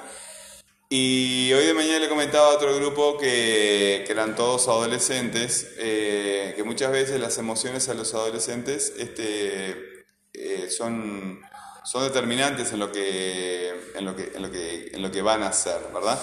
Y 0.90 1.52
hoy 1.52 1.66
de 1.66 1.74
mañana 1.74 2.00
le 2.00 2.08
comentaba 2.08 2.48
a 2.48 2.56
otro 2.56 2.74
grupo 2.78 3.18
que, 3.18 4.06
eran 4.08 4.38
todos 4.38 4.70
adolescentes, 4.70 5.74
eh, 5.80 6.54
que 6.56 6.64
muchas 6.64 6.92
veces 6.92 7.20
las 7.20 7.38
emociones 7.38 7.90
a 7.90 7.94
los 7.94 8.14
adolescentes 8.14 8.94
este, 8.98 10.06
eh, 10.32 10.70
son, 10.70 11.42
son 11.84 12.04
determinantes 12.04 12.72
en 12.72 12.80
lo, 12.80 12.90
que, 12.90 13.74
en, 13.96 14.06
lo 14.06 14.16
que, 14.16 14.32
en, 14.34 14.42
lo 14.42 14.50
que, 14.50 14.92
en 14.94 15.02
lo 15.02 15.12
que 15.12 15.22
van 15.22 15.44
a 15.44 15.48
hacer, 15.48 15.78
¿verdad? 15.94 16.18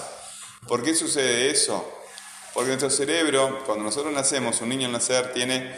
¿Por 0.66 0.82
qué 0.82 0.94
sucede 0.94 1.50
eso? 1.50 1.86
Porque 2.54 2.68
nuestro 2.68 2.88
cerebro, 2.88 3.62
cuando 3.66 3.84
nosotros 3.84 4.14
nacemos, 4.14 4.62
un 4.62 4.70
niño 4.70 4.86
al 4.86 4.92
nacer 4.92 5.34
tiene 5.34 5.76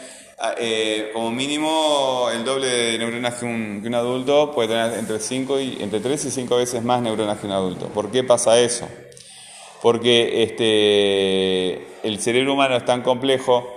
eh, 0.59 1.09
como 1.13 1.31
mínimo 1.31 2.29
el 2.31 2.45
doble 2.45 2.67
de 2.67 2.97
neuronas 2.99 3.35
que 3.35 3.45
un, 3.45 3.95
adulto 3.95 4.51
puede 4.51 4.69
tener 4.69 4.99
entre, 4.99 5.19
5 5.19 5.59
y, 5.59 5.77
entre 5.81 5.99
3 5.99 6.25
y 6.25 6.31
5 6.31 6.55
veces 6.57 6.83
más 6.83 7.01
neuronas 7.01 7.39
que 7.39 7.47
un 7.47 7.53
adulto. 7.53 7.87
¿Por 7.87 8.11
qué 8.11 8.23
pasa 8.23 8.59
eso? 8.59 8.87
Porque 9.81 10.43
este, 10.43 12.07
el 12.07 12.19
cerebro 12.19 12.53
humano 12.53 12.75
es 12.75 12.85
tan 12.85 13.01
complejo 13.01 13.67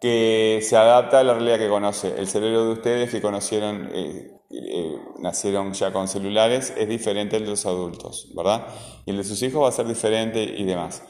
que 0.00 0.58
se 0.62 0.76
adapta 0.76 1.20
a 1.20 1.24
la 1.24 1.34
realidad 1.34 1.58
que 1.58 1.68
conoce. 1.68 2.12
El 2.18 2.26
cerebro 2.26 2.64
de 2.64 2.72
ustedes 2.72 3.10
que 3.10 3.22
conocieron, 3.22 3.88
eh, 3.94 4.32
eh, 4.50 4.96
nacieron 5.20 5.72
ya 5.72 5.92
con 5.92 6.08
celulares, 6.08 6.72
es 6.76 6.88
diferente 6.88 7.36
al 7.36 7.44
de 7.44 7.50
los 7.50 7.64
adultos, 7.64 8.28
¿verdad? 8.34 8.66
Y 9.06 9.10
el 9.10 9.18
de 9.18 9.24
sus 9.24 9.40
hijos 9.42 9.62
va 9.62 9.68
a 9.68 9.72
ser 9.72 9.86
diferente 9.86 10.42
y 10.42 10.64
demás. 10.64 11.04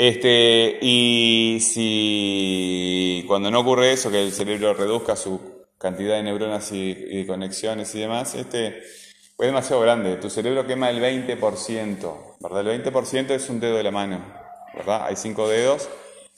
Este, 0.00 0.78
y 0.80 1.58
si 1.60 3.24
cuando 3.26 3.50
no 3.50 3.58
ocurre 3.58 3.90
eso, 3.90 4.12
que 4.12 4.22
el 4.22 4.30
cerebro 4.30 4.72
reduzca 4.72 5.16
su 5.16 5.66
cantidad 5.76 6.14
de 6.14 6.22
neuronas 6.22 6.70
y, 6.70 7.26
conexiones 7.26 7.92
y 7.96 7.98
demás, 8.02 8.36
este, 8.36 8.78
es 8.78 9.34
demasiado 9.36 9.82
grande. 9.82 10.14
Tu 10.14 10.30
cerebro 10.30 10.68
quema 10.68 10.90
el 10.90 11.02
20%, 11.02 12.36
¿verdad? 12.38 12.60
El 12.68 12.84
20% 12.84 13.30
es 13.30 13.50
un 13.50 13.58
dedo 13.58 13.76
de 13.76 13.82
la 13.82 13.90
mano, 13.90 14.24
¿verdad? 14.72 15.04
Hay 15.04 15.16
cinco 15.16 15.48
dedos, 15.48 15.88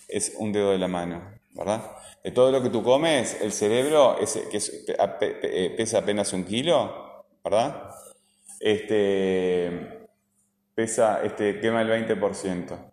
es 0.08 0.36
un 0.38 0.52
dedo 0.52 0.70
de 0.70 0.78
la 0.78 0.88
mano, 0.88 1.20
¿verdad? 1.50 1.82
De 2.24 2.30
todo 2.30 2.50
lo 2.52 2.62
que 2.62 2.70
tú 2.70 2.82
comes, 2.82 3.42
el 3.42 3.52
cerebro, 3.52 4.16
que 4.50 4.58
eh, 4.58 5.74
pesa 5.76 5.98
apenas 5.98 6.32
un 6.32 6.44
kilo, 6.44 7.26
¿verdad? 7.44 7.90
Este, 8.58 10.08
pesa, 10.74 11.20
este, 11.22 11.60
quema 11.60 11.82
el 11.82 11.90
20% 11.90 12.90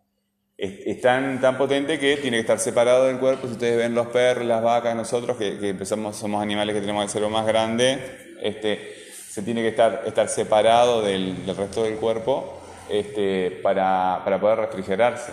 es, 0.57 1.01
tan, 1.01 1.39
tan 1.39 1.55
potente 1.57 1.99
que 1.99 2.17
tiene 2.17 2.37
que 2.37 2.41
estar 2.41 2.59
separado 2.59 3.05
del 3.05 3.19
cuerpo. 3.19 3.45
Si 3.47 3.53
ustedes 3.53 3.77
ven 3.77 3.93
los 3.93 4.07
perros, 4.07 4.45
las 4.45 4.63
vacas, 4.63 4.95
nosotros, 4.95 5.37
que, 5.37 5.69
empezamos, 5.69 6.15
somos 6.15 6.41
animales 6.41 6.73
que 6.73 6.81
tenemos 6.81 7.03
el 7.03 7.09
cerebro 7.09 7.29
más 7.29 7.45
grande, 7.45 8.35
este, 8.41 8.95
se 9.29 9.43
tiene 9.43 9.61
que 9.61 9.69
estar, 9.69 10.03
estar 10.07 10.27
separado 10.29 11.03
del, 11.03 11.45
resto 11.55 11.83
del 11.83 11.97
cuerpo 11.97 12.59
este, 12.89 13.51
para, 13.61 14.21
para, 14.23 14.39
poder 14.39 14.59
refrigerarse. 14.59 15.31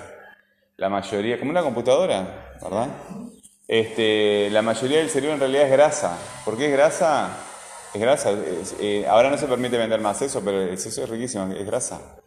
La 0.76 0.90
mayoría, 0.90 1.38
como 1.38 1.52
una 1.52 1.62
computadora, 1.62 2.56
¿verdad? 2.60 2.88
Este, 3.66 4.50
la 4.50 4.60
mayoría 4.60 4.98
del 4.98 5.08
cerebro 5.08 5.34
en 5.34 5.40
realidad 5.40 5.64
es 5.64 5.72
grasa. 5.72 6.18
¿Por 6.44 6.58
qué 6.58 6.66
es 6.66 6.72
grasa? 6.72 7.30
Es 7.94 8.00
grasa. 8.00 8.30
Eh, 8.78 9.06
ahora 9.08 9.30
no 9.30 9.38
se 9.38 9.46
permite 9.46 9.78
vender 9.78 10.00
más 10.00 10.20
eso, 10.20 10.42
pero 10.44 10.60
eso 10.60 10.88
es 10.88 11.08
riquísimo, 11.08 11.50
es 11.54 11.64
grasa. 11.64 12.18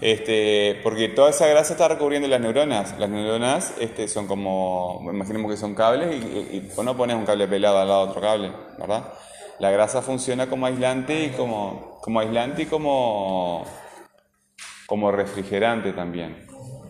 Este, 0.00 0.80
porque 0.82 1.08
toda 1.08 1.30
esa 1.30 1.46
grasa 1.46 1.74
está 1.74 1.88
recubriendo 1.88 2.26
las 2.28 2.40
neuronas. 2.40 2.98
Las 2.98 3.08
neuronas 3.08 3.74
este, 3.78 4.08
son 4.08 4.26
como, 4.26 5.00
imaginemos 5.12 5.50
que 5.50 5.56
son 5.56 5.74
cables 5.74 6.24
y, 6.24 6.70
no 6.82 6.96
pones 6.96 7.16
un 7.16 7.24
cable 7.24 7.46
pelado 7.46 7.78
al 7.78 7.88
lado 7.88 8.04
de 8.04 8.10
otro 8.10 8.20
cable, 8.20 8.52
¿verdad? 8.78 9.12
La 9.60 9.70
grasa 9.70 10.02
funciona 10.02 10.48
como 10.48 10.66
aislante 10.66 11.26
y 11.26 11.28
como, 11.30 12.00
como 12.02 12.18
aislante 12.18 12.62
y 12.62 12.66
como, 12.66 13.64
como 14.86 15.12
refrigerante 15.12 15.92
también. 15.92 16.46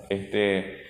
Este, 0.09 0.83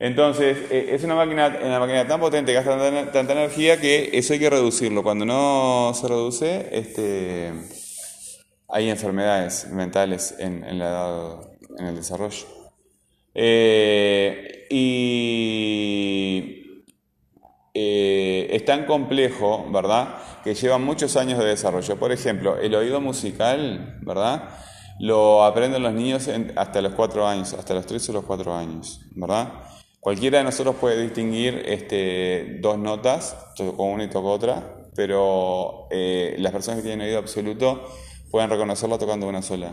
entonces, 0.00 0.70
e, 0.70 0.94
es 0.94 1.04
una 1.04 1.14
máquina, 1.14 1.58
una 1.62 1.78
máquina 1.78 2.06
tan 2.06 2.20
potente, 2.20 2.52
gasta 2.52 2.76
tanta, 2.76 3.12
tanta, 3.12 3.32
energía 3.34 3.80
que 3.80 4.10
eso 4.12 4.32
hay 4.32 4.38
que 4.40 4.50
reducirlo. 4.50 5.02
Cuando 5.02 5.24
no 5.24 5.92
se 5.94 6.08
reduce, 6.08 6.68
este, 6.72 7.52
hay 8.68 8.90
enfermedades 8.90 9.68
mentales 9.70 10.34
en, 10.38 10.64
en 10.64 10.78
la 10.78 10.88
edad 10.88 11.57
en 11.78 11.86
el 11.86 11.96
desarrollo. 11.96 12.46
Eh, 13.34 14.66
y 14.70 16.82
eh, 17.74 18.48
es 18.50 18.64
tan 18.64 18.86
complejo, 18.86 19.66
¿verdad? 19.70 20.16
Que 20.42 20.54
lleva 20.54 20.78
muchos 20.78 21.16
años 21.16 21.38
de 21.38 21.44
desarrollo. 21.44 21.96
Por 21.96 22.12
ejemplo, 22.12 22.58
el 22.58 22.74
oído 22.74 23.00
musical, 23.00 23.98
¿verdad? 24.02 24.48
Lo 24.98 25.44
aprenden 25.44 25.82
los 25.82 25.92
niños 25.92 26.28
hasta 26.56 26.82
los 26.82 26.94
cuatro 26.94 27.26
años, 27.26 27.54
hasta 27.54 27.74
los 27.74 27.86
tres 27.86 28.08
o 28.08 28.12
los 28.12 28.24
cuatro 28.24 28.54
años, 28.54 29.00
¿verdad? 29.14 29.52
Cualquiera 30.00 30.38
de 30.38 30.44
nosotros 30.44 30.76
puede 30.76 31.00
distinguir 31.02 31.62
este, 31.66 32.58
dos 32.60 32.78
notas, 32.78 33.36
toco 33.56 33.84
una 33.84 34.04
y 34.04 34.08
toco 34.08 34.32
otra, 34.32 34.76
pero 34.96 35.86
eh, 35.90 36.34
las 36.38 36.50
personas 36.50 36.78
que 36.78 36.88
tienen 36.88 37.06
oído 37.06 37.18
absoluto 37.18 37.84
pueden 38.30 38.50
reconocerlo 38.50 38.98
tocando 38.98 39.28
una 39.28 39.42
sola. 39.42 39.72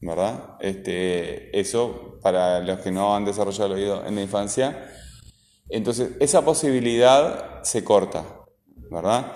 ¿Verdad? 0.00 0.56
Este, 0.60 1.58
eso 1.58 2.18
para 2.22 2.60
los 2.60 2.80
que 2.80 2.90
no 2.90 3.14
han 3.14 3.24
desarrollado 3.24 3.66
el 3.66 3.80
oído 3.80 4.06
en 4.06 4.14
la 4.14 4.22
infancia. 4.22 4.90
Entonces, 5.68 6.12
esa 6.20 6.44
posibilidad 6.44 7.62
se 7.62 7.84
corta, 7.84 8.24
¿verdad? 8.90 9.32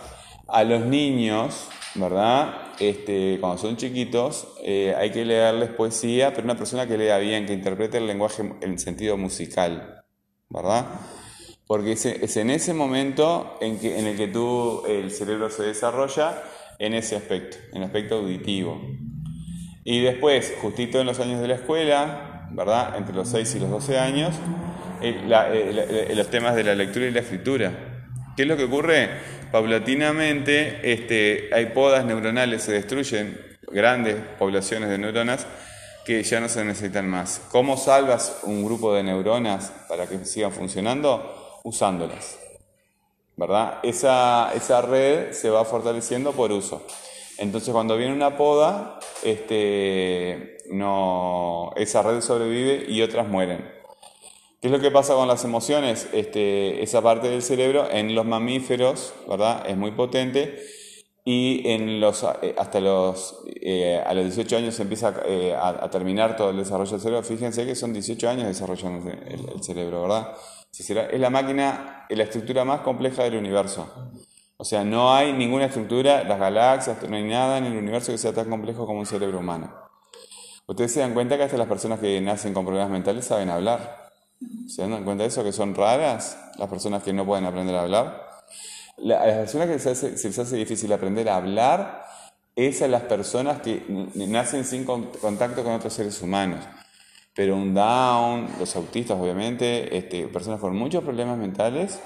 A 0.49 0.65
los 0.65 0.85
niños, 0.85 1.69
¿verdad? 1.95 2.73
Este, 2.81 3.39
cuando 3.41 3.59
son 3.59 3.77
chiquitos, 3.77 4.49
eh, 4.63 4.95
hay 4.97 5.11
que 5.11 5.25
leerles 5.25 5.71
poesía, 5.71 6.33
pero 6.33 6.45
una 6.45 6.57
persona 6.57 6.87
que 6.87 6.99
lea 6.99 7.19
bien, 7.19 7.47
que 7.47 7.53
interprete 7.53 7.99
el 7.99 8.07
lenguaje 8.07 8.53
en 8.61 8.79
sentido 8.79 9.17
musical, 9.17 10.05
¿verdad? 10.49 10.87
Porque 11.67 11.93
es, 11.93 12.37
en 12.37 12.51
ese 12.51 12.75
momento 12.75 13.57
en, 13.61 13.79
que, 13.79 13.99
en 13.99 14.07
el 14.07 14.17
que 14.17 14.29
tú, 14.29 14.83
el 14.87 15.11
cerebro 15.11 15.51
se 15.51 15.63
desarrolla 15.63 16.43
en 16.79 16.95
ese 16.95 17.17
aspecto, 17.17 17.57
en 17.71 17.79
el 17.79 17.85
aspecto 17.85 18.17
auditivo. 18.17 18.81
Y 19.85 20.01
después, 20.01 20.55
justito 20.63 20.99
en 20.99 21.07
los 21.07 21.21
años 21.21 21.41
de 21.41 21.49
la 21.49 21.55
escuela, 21.55 22.49
¿verdad? 22.51 22.97
Entre 22.97 23.15
los 23.15 23.29
6 23.29 23.57
y 23.57 23.61
los 23.61 23.71
12 23.71 23.99
años, 23.99 24.35
los 26.15 26.31
temas 26.31 26.57
de 26.57 26.65
la 26.65 26.75
lectura 26.75 27.07
y 27.07 27.11
la 27.11 27.21
escritura. 27.21 27.73
¿Qué 28.35 28.43
es 28.43 28.49
lo 28.49 28.57
que 28.57 28.65
ocurre? 28.65 29.11
Paulatinamente 29.53 30.93
este, 30.93 31.51
hay 31.53 31.67
podas 31.67 32.05
neuronales, 32.05 32.63
se 32.63 32.73
destruyen 32.73 33.39
grandes 33.71 34.17
poblaciones 34.39 34.89
de 34.89 34.99
neuronas 34.99 35.47
que 36.05 36.23
ya 36.23 36.41
no 36.41 36.49
se 36.49 36.65
necesitan 36.65 37.09
más. 37.09 37.43
¿Cómo 37.51 37.77
salvas 37.77 38.39
un 38.43 38.65
grupo 38.65 38.95
de 38.95 39.03
neuronas 39.03 39.71
para 39.89 40.07
que 40.07 40.25
sigan 40.25 40.53
funcionando? 40.53 41.61
Usándolas. 41.63 42.39
¿Verdad? 43.37 43.79
Esa, 43.83 44.53
esa 44.55 44.81
red 44.83 45.33
se 45.33 45.51
va 45.51 45.65
fortaleciendo 45.65 46.33
por 46.33 46.53
uso. 46.53 46.87
Entonces 47.39 47.73
cuando 47.73 47.97
viene 47.97 48.13
una 48.13 48.37
poda, 48.37 48.99
este, 49.23 50.59
no, 50.71 51.73
esa 51.77 52.03
red 52.03 52.21
sobrevive 52.21 52.85
y 52.89 53.03
otras 53.03 53.29
mueren. 53.29 53.73
¿Qué 54.61 54.69
es 54.69 54.73
lo 54.73 54.81
que 54.81 54.91
pasa 54.91 55.15
con 55.15 55.29
las 55.29 55.45
emociones? 55.45 56.09
Este, 56.13 56.83
esa 56.83 57.03
parte 57.03 57.29
del 57.29 57.43
cerebro 57.43 57.87
en 57.91 58.15
los 58.15 58.25
mamíferos, 58.25 59.13
¿verdad? 59.29 59.63
Es 59.69 59.77
muy 59.77 59.91
potente 59.91 60.59
y 61.25 61.69
en 61.69 62.01
los, 62.01 62.23
eh, 62.43 62.55
hasta 62.57 62.81
los, 62.81 63.43
eh, 63.47 64.03
a 64.05 64.13
los 64.15 64.25
18 64.25 64.59
años 64.59 64.75
se 64.75 64.83
empieza 64.83 65.15
eh, 65.27 65.55
a, 65.55 65.89
terminar 65.91 66.37
todo 66.37 66.51
el 66.51 66.59
desarrollo 66.59 66.91
del 66.91 67.01
cerebro. 67.01 67.23
Fíjense 67.23 67.67
que 67.67 67.75
son 67.75 67.93
18 67.93 68.29
años 68.29 68.47
desarrollando 68.47 69.11
el, 69.11 69.63
cerebro, 69.63 70.03
¿verdad? 70.03 70.35
Es 70.73 71.21
la 71.21 71.31
máquina, 71.31 72.07
la 72.11 72.23
estructura 72.23 72.65
más 72.65 72.81
compleja 72.81 73.23
del 73.25 73.37
universo. 73.37 73.87
O 74.65 74.67
sea, 74.67 74.83
no 74.83 75.13
hay 75.13 75.35
ninguna 75.35 75.67
estructura, 75.67 76.25
las 76.25 76.41
galaxias, 76.41 76.97
no 77.07 77.15
hay 77.15 77.23
nada 77.23 77.59
en 77.59 77.67
el 77.67 77.77
universo 77.77 78.13
que 78.13 78.17
sea 78.17 78.33
tan 78.33 78.49
complejo 78.49 78.87
como 78.87 79.01
un 79.01 79.05
cerebro 79.05 79.41
humano. 79.41 79.71
Ustedes 80.67 80.91
se 80.91 81.01
dan 81.01 81.13
cuenta 81.13 81.37
que 81.37 81.43
hasta 81.43 81.59
las 81.59 81.69
personas 81.69 82.01
que 82.01 82.19
nacen 82.23 82.55
con 82.55 82.65
problemas 82.65 82.89
mentales 82.89 83.27
saben 83.27 83.51
hablar. 83.51 84.11
¿Se 84.67 84.81
dan 84.81 85.05
cuenta 85.05 85.25
de 85.25 85.29
eso? 85.29 85.45
Que 85.45 85.53
son 85.53 85.75
raras 85.75 86.39
las 86.57 86.67
personas 86.71 87.03
que 87.03 87.13
no 87.13 87.27
pueden 87.27 87.45
aprender 87.45 87.77
a 87.77 87.83
hablar. 87.83 88.27
a 88.97 89.27
las 89.27 89.37
personas 89.37 89.69
que 89.69 89.79
se, 89.79 90.29
les 90.29 90.39
hace 90.39 90.57
difícil 90.57 90.91
aprender 90.95 91.29
a 91.29 91.37
hablar, 91.37 92.07
esas 92.57 92.79
son 92.79 92.93
las 92.93 93.03
personas 93.03 93.61
que 93.61 93.85
nacen 94.15 94.65
sin 94.65 94.87
contacto 94.87 95.63
con 95.63 95.75
otros 95.75 95.93
seres 95.93 96.23
humanos. 96.23 96.65
Pero 97.35 97.55
un 97.55 97.75
down, 97.75 98.49
los 98.59 98.75
autistas 98.77 99.21
obviamente, 99.21 99.95
este, 99.95 100.27
personas 100.29 100.59
con 100.59 100.75
muchos 100.75 101.05
problemas 101.05 101.37
mentales, 101.37 102.01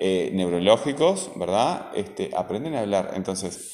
eh, 0.00 0.30
neurológicos, 0.32 1.30
¿verdad? 1.36 1.90
Este, 1.94 2.30
aprenden 2.36 2.74
a 2.74 2.80
hablar. 2.80 3.12
Entonces, 3.14 3.72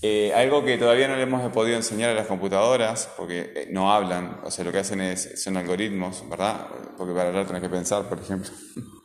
eh, 0.00 0.32
algo 0.34 0.64
que 0.64 0.78
todavía 0.78 1.06
no 1.06 1.14
le 1.14 1.22
hemos 1.22 1.48
podido 1.52 1.76
enseñar 1.76 2.10
a 2.10 2.14
las 2.14 2.26
computadoras, 2.26 3.08
porque 3.16 3.52
eh, 3.54 3.68
no 3.70 3.92
hablan, 3.92 4.40
o 4.44 4.50
sea, 4.50 4.64
lo 4.64 4.72
que 4.72 4.78
hacen 4.78 5.00
es, 5.00 5.42
son 5.42 5.56
algoritmos, 5.56 6.28
¿verdad? 6.28 6.66
Porque 6.96 7.12
para 7.14 7.28
hablar 7.28 7.46
tenés 7.46 7.62
que 7.62 7.68
pensar, 7.68 8.08
por 8.08 8.18
ejemplo. 8.18 8.50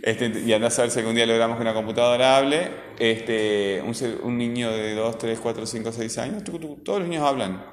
Este, 0.00 0.28
y 0.46 0.52
andás 0.52 0.78
a 0.78 0.82
ver 0.82 0.92
si 0.92 1.00
algún 1.00 1.16
día 1.16 1.26
logramos 1.26 1.56
que 1.56 1.62
una 1.62 1.74
computadora 1.74 2.36
hable. 2.36 2.70
Este, 3.00 3.82
un, 3.82 4.38
niño 4.38 4.70
de 4.70 4.94
2, 4.94 5.18
3, 5.18 5.40
4, 5.40 5.66
5, 5.66 5.92
6 5.92 6.18
años, 6.18 6.44
todos 6.44 7.00
los 7.00 7.08
niños 7.08 7.24
hablan. 7.24 7.66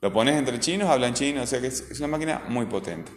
Lo 0.00 0.10
pones 0.10 0.36
entre 0.36 0.58
chinos, 0.58 0.88
hablan 0.88 1.12
chino, 1.12 1.42
o 1.42 1.46
sea 1.46 1.60
que 1.60 1.66
es 1.66 1.98
una 1.98 2.08
máquina 2.08 2.42
muy 2.48 2.64
potente. 2.64 3.12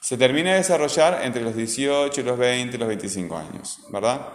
Se 0.00 0.16
termina 0.16 0.50
de 0.50 0.56
desarrollar 0.56 1.20
entre 1.24 1.42
los 1.42 1.54
18, 1.54 2.22
los 2.22 2.38
20, 2.38 2.78
los 2.78 2.88
25 2.88 3.36
años, 3.36 3.80
¿verdad? 3.90 4.28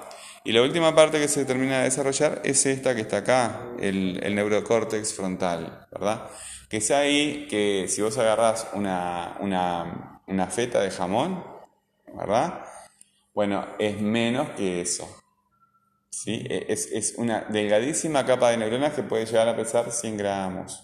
Y 0.44 0.52
la 0.52 0.62
última 0.62 0.94
parte 0.94 1.20
que 1.20 1.28
se 1.28 1.44
termina 1.44 1.80
de 1.80 1.86
desarrollar 1.86 2.42
es 2.44 2.66
esta 2.68 2.94
que 2.94 3.02
está 3.02 3.18
acá, 3.18 3.62
el, 3.80 4.20
el 4.24 4.36
neurocórtex 4.36 5.16
frontal, 5.16 5.88
¿verdad? 5.92 6.30
Que 6.70 6.78
es 6.78 6.92
ahí 6.92 7.48
que 7.50 7.88
si 7.90 8.04
vos 8.04 8.16
agarrás 8.20 8.68
una, 8.74 9.38
una, 9.40 10.22
una 10.28 10.48
feta 10.48 10.82
de 10.82 10.92
jamón, 10.92 11.44
¿verdad? 12.14 12.64
Bueno, 13.34 13.66
es 13.80 14.00
menos 14.00 14.52
que 14.52 14.82
eso. 14.82 15.10
¿sí? 16.10 16.46
E, 16.48 16.68
es, 16.70 16.92
es 16.92 17.16
una 17.18 17.42
delgadísima 17.50 18.26
capa 18.26 18.52
de 18.52 18.58
neuronas 18.58 18.94
que 18.94 19.04
puede 19.04 19.26
llegar 19.26 19.50
a 19.50 19.56
pesar 19.56 19.92
100 19.92 20.18
gramos. 20.18 20.84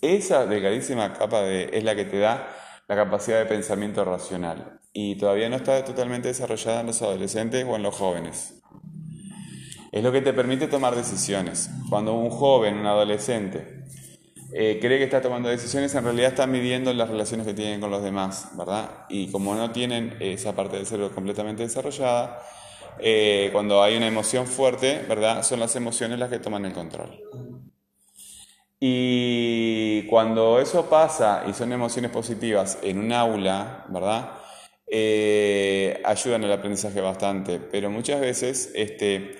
Esa 0.00 0.46
delgadísima 0.46 1.12
capa 1.12 1.42
de, 1.42 1.70
es 1.72 1.82
la 1.82 1.96
que 1.96 2.04
te 2.04 2.18
da 2.18 2.48
la 2.86 2.96
capacidad 2.96 3.38
de 3.38 3.46
pensamiento 3.46 4.04
racional 4.04 4.80
y 4.92 5.16
todavía 5.16 5.48
no 5.48 5.56
está 5.56 5.84
totalmente 5.84 6.28
desarrollada 6.28 6.80
en 6.80 6.86
los 6.86 7.02
adolescentes 7.02 7.64
o 7.68 7.76
en 7.76 7.82
los 7.82 7.94
jóvenes. 7.94 8.62
Es 9.90 10.02
lo 10.02 10.12
que 10.12 10.20
te 10.20 10.32
permite 10.32 10.68
tomar 10.68 10.94
decisiones. 10.94 11.70
Cuando 11.90 12.14
un 12.14 12.30
joven, 12.30 12.78
un 12.78 12.86
adolescente, 12.86 13.84
eh, 14.52 14.78
cree 14.80 14.98
que 14.98 15.04
está 15.04 15.20
tomando 15.20 15.48
decisiones, 15.48 15.94
en 15.94 16.04
realidad 16.04 16.30
está 16.30 16.46
midiendo 16.46 16.92
las 16.94 17.08
relaciones 17.08 17.46
que 17.46 17.54
tienen 17.54 17.80
con 17.80 17.90
los 17.90 18.02
demás, 18.02 18.50
¿verdad? 18.56 19.06
Y 19.08 19.30
como 19.30 19.54
no 19.54 19.72
tienen 19.72 20.16
esa 20.20 20.54
parte 20.54 20.76
del 20.76 20.86
cerebro 20.86 21.14
completamente 21.14 21.64
desarrollada, 21.64 22.40
eh, 22.98 23.50
cuando 23.52 23.82
hay 23.82 23.96
una 23.96 24.06
emoción 24.06 24.46
fuerte, 24.46 25.04
¿verdad? 25.08 25.42
Son 25.42 25.60
las 25.60 25.74
emociones 25.76 26.18
las 26.18 26.30
que 26.30 26.38
toman 26.38 26.64
el 26.64 26.72
control. 26.72 27.20
Y 28.80 30.02
cuando 30.06 30.60
eso 30.60 30.88
pasa 30.88 31.44
y 31.48 31.52
son 31.52 31.72
emociones 31.72 32.10
positivas 32.10 32.78
en 32.82 32.98
un 32.98 33.12
aula, 33.12 33.84
¿verdad? 33.88 34.38
Eh, 34.86 36.00
ayudan 36.04 36.44
al 36.44 36.52
aprendizaje 36.52 37.00
bastante, 37.00 37.58
pero 37.58 37.90
muchas 37.90 38.20
veces, 38.20 38.70
este, 38.74 39.36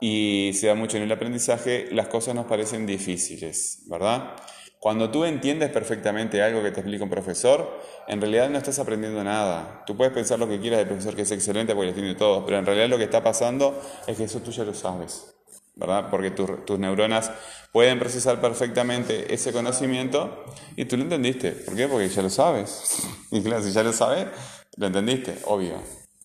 y 0.00 0.50
se 0.54 0.66
da 0.66 0.74
mucho 0.74 0.96
en 0.96 1.04
el 1.04 1.12
aprendizaje, 1.12 1.88
las 1.92 2.08
cosas 2.08 2.34
nos 2.34 2.46
parecen 2.46 2.86
difíciles, 2.86 3.84
¿verdad? 3.88 4.34
Cuando 4.80 5.10
tú 5.10 5.24
entiendes 5.24 5.70
perfectamente 5.70 6.42
algo 6.42 6.62
que 6.62 6.70
te 6.70 6.80
explica 6.80 7.04
un 7.04 7.10
profesor, 7.10 7.80
en 8.08 8.20
realidad 8.20 8.50
no 8.50 8.58
estás 8.58 8.78
aprendiendo 8.78 9.24
nada. 9.24 9.82
Tú 9.86 9.96
puedes 9.96 10.12
pensar 10.12 10.38
lo 10.38 10.48
que 10.48 10.60
quieras 10.60 10.78
del 10.78 10.88
profesor 10.88 11.16
que 11.16 11.22
es 11.22 11.30
excelente 11.30 11.74
porque 11.74 11.88
lo 11.90 11.94
tiene 11.94 12.14
todo, 12.14 12.44
pero 12.44 12.58
en 12.58 12.66
realidad 12.66 12.88
lo 12.88 12.98
que 12.98 13.04
está 13.04 13.22
pasando 13.22 13.80
es 14.06 14.16
que 14.16 14.24
eso 14.24 14.40
tú 14.40 14.50
ya 14.50 14.64
lo 14.64 14.74
sabes. 14.74 15.35
¿Verdad? 15.76 16.08
Porque 16.10 16.30
tus 16.30 16.78
neuronas 16.78 17.30
pueden 17.70 17.98
procesar 17.98 18.40
perfectamente 18.40 19.32
ese 19.32 19.52
conocimiento 19.52 20.44
y 20.74 20.86
tú 20.86 20.96
lo 20.96 21.02
entendiste. 21.02 21.52
¿Por 21.52 21.76
qué? 21.76 21.86
Porque 21.86 22.08
ya 22.08 22.22
lo 22.22 22.30
sabes. 22.30 23.06
Y 23.30 23.42
claro, 23.42 23.62
si 23.62 23.72
ya 23.72 23.82
lo 23.82 23.92
sabes, 23.92 24.28
lo 24.76 24.86
entendiste, 24.86 25.36
obvio, 25.46 25.74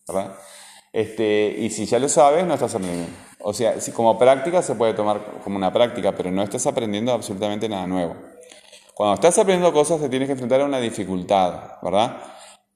¿verdad? 0.08 0.36
Este, 0.94 1.56
y 1.58 1.70
si 1.72 1.86
ya 1.88 1.98
lo 2.00 2.08
sabes, 2.08 2.46
no 2.46 2.54
estás 2.54 2.76
aprendiendo. 2.76 3.12
O 3.40 3.54
sea, 3.54 3.82
si 3.82 3.92
como 3.92 4.20
práctica 4.20 4.62
se 4.62 4.76
puede 4.76 4.94
tomar 4.94 5.40
como 5.44 5.58
una 5.58 5.74
práctica, 5.74 6.16
pero 6.16 6.32
no 6.32 6.44
estás 6.44 6.68
aprendiendo 6.68 7.12
absolutamente 7.12 7.68
nada 7.68 7.88
nuevo. 7.88 8.16
Cuando 8.94 9.16
estás 9.16 9.38
aprendiendo 9.40 9.74
cosas, 9.74 10.00
te 10.00 10.10
tienes 10.10 10.28
que 10.28 10.34
enfrentar 10.34 10.62
a 10.62 10.66
una 10.66 10.80
dificultad, 10.80 11.80
¿verdad? 11.82 12.22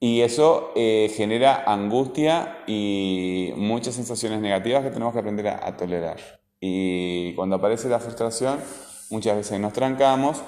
Y 0.00 0.22
eso 0.22 0.72
eh, 0.74 1.10
genera 1.14 1.62
angustia 1.66 2.64
y 2.66 3.52
muchas 3.56 3.94
sensaciones 3.94 4.40
negativas 4.40 4.82
que 4.82 4.90
tenemos 4.90 5.12
que 5.12 5.20
aprender 5.20 5.48
a 5.48 5.76
tolerar. 5.76 6.16
Y 6.60 7.34
cuando 7.34 7.56
aparece 7.56 7.88
la 7.88 7.98
frustración, 8.00 8.58
muchas 9.10 9.36
veces 9.36 9.60
nos 9.60 9.72
trancamos 9.72 10.42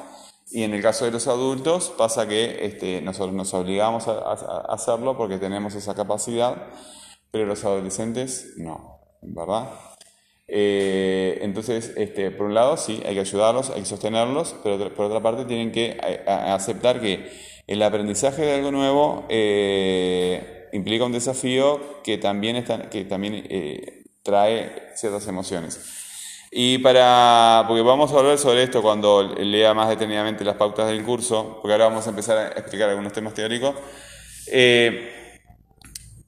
y 0.51 0.63
en 0.63 0.73
el 0.73 0.81
caso 0.81 1.05
de 1.05 1.11
los 1.11 1.27
adultos 1.29 1.93
pasa 1.97 2.27
que 2.27 2.65
este, 2.65 3.03
nosotros 3.03 3.35
nos 3.35 3.53
obligamos 3.53 4.09
a, 4.09 4.33
hacerlo 4.73 5.17
porque 5.17 5.39
tenemos 5.39 5.75
esa 5.75 5.95
capacidad, 5.95 6.69
pero 7.31 7.45
los 7.45 7.65
adolescentes 7.65 8.55
no, 8.57 9.01
¿verdad? 9.21 9.69
Eh, 10.47 11.41
entonces, 11.43 11.93
este, 11.97 12.31
por 12.31 12.47
un 12.47 12.55
lado, 12.55 12.79
sí, 12.79 13.03
hay 13.05 13.15
que 13.15 13.21
ayudarlos, 13.21 13.69
hay 13.69 13.81
que 13.81 13.87
sostenerlos, 13.87 14.57
pero 14.63 14.95
por 14.95 15.07
otra 15.07 15.23
parte 15.23 15.45
tienen 15.45 15.71
que 15.71 15.99
aceptar 16.27 17.03
que 17.03 17.31
el 17.67 17.83
aprendizaje 17.83 18.41
de 18.43 18.55
algo 18.55 18.71
nuevo 18.71 19.27
eh, 19.29 20.69
implica 20.73 21.05
un 21.05 21.13
desafío 21.13 22.03
que 22.03 22.17
también, 22.17 22.57
está, 22.57 22.89
que 22.89 23.05
también 23.05 23.45
eh, 23.51 23.98
trae 24.29 24.91
ciertas 24.95 25.27
emociones. 25.27 25.81
Y 26.51 26.79
para, 26.79 27.65
porque 27.67 27.83
vamos 27.83 28.11
a 28.11 28.15
volver 28.15 28.39
sobre 28.39 28.63
esto 28.63 28.83
cuando 28.83 29.23
lea 29.23 29.73
más 29.73 29.89
detenidamente 29.89 30.45
las 30.45 30.57
pautas 30.57 30.89
del 30.89 31.03
curso, 31.03 31.59
porque 31.63 31.73
ahora 31.73 31.87
vamos 31.87 32.07
a 32.07 32.11
empezar 32.11 32.37
a 32.39 32.49
explicar 32.49 32.91
algunos 32.91 33.13
temas 33.13 33.33
teóricos. 33.33 33.75
Eh, 34.47 35.41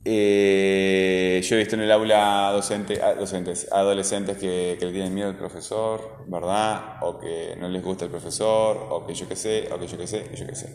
eh, 0.02 1.42
yo 1.44 1.56
he 1.56 1.58
visto 1.58 1.74
en 1.74 1.82
el 1.82 1.92
aula 1.92 2.50
docente, 2.52 2.98
docentes, 3.18 3.70
adolescentes 3.70 4.38
que, 4.38 4.78
le 4.80 4.92
tienen 4.92 5.14
miedo 5.14 5.28
al 5.28 5.36
profesor, 5.36 6.24
¿verdad? 6.26 7.02
O 7.02 7.18
que 7.18 7.54
no 7.58 7.68
les 7.68 7.82
gusta 7.82 8.06
el 8.06 8.10
profesor, 8.10 8.88
o 8.90 9.06
que 9.06 9.14
yo 9.14 9.28
qué 9.28 9.36
sé, 9.36 9.68
o 9.70 9.78
que 9.78 9.86
yo 9.86 9.98
qué 9.98 10.06
sé, 10.06 10.24
que 10.24 10.36
yo 10.36 10.46
qué 10.46 10.54
sé. 10.54 10.74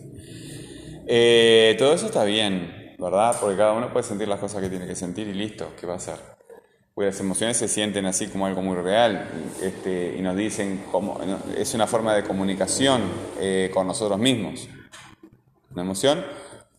Eh, 1.08 1.76
todo 1.80 1.94
eso 1.94 2.06
está 2.06 2.24
bien, 2.24 2.96
¿verdad? 3.00 3.36
Porque 3.40 3.58
cada 3.58 3.74
uno 3.74 3.92
puede 3.92 4.04
sentir 4.04 4.28
las 4.28 4.40
cosas 4.40 4.62
que 4.62 4.70
tiene 4.70 4.86
que 4.86 4.96
sentir 4.96 5.28
y 5.28 5.34
listo, 5.34 5.74
¿qué 5.80 5.88
va 5.88 5.94
a 5.94 5.98
hacer? 5.98 6.35
Las 6.98 7.20
emociones 7.20 7.58
se 7.58 7.68
sienten 7.68 8.06
así 8.06 8.28
como 8.28 8.46
algo 8.46 8.62
muy 8.62 8.78
real 8.78 9.28
este, 9.62 10.16
y 10.18 10.22
nos 10.22 10.38
dicen 10.38 10.86
cómo 10.94 11.20
es 11.58 11.74
una 11.74 11.88
forma 11.88 12.16
de 12.16 12.24
comunicación 12.24 13.02
eh, 13.38 13.70
con 13.74 13.86
nosotros 13.86 14.18
mismos. 14.18 14.70
Una 15.74 15.82
emoción 15.82 16.24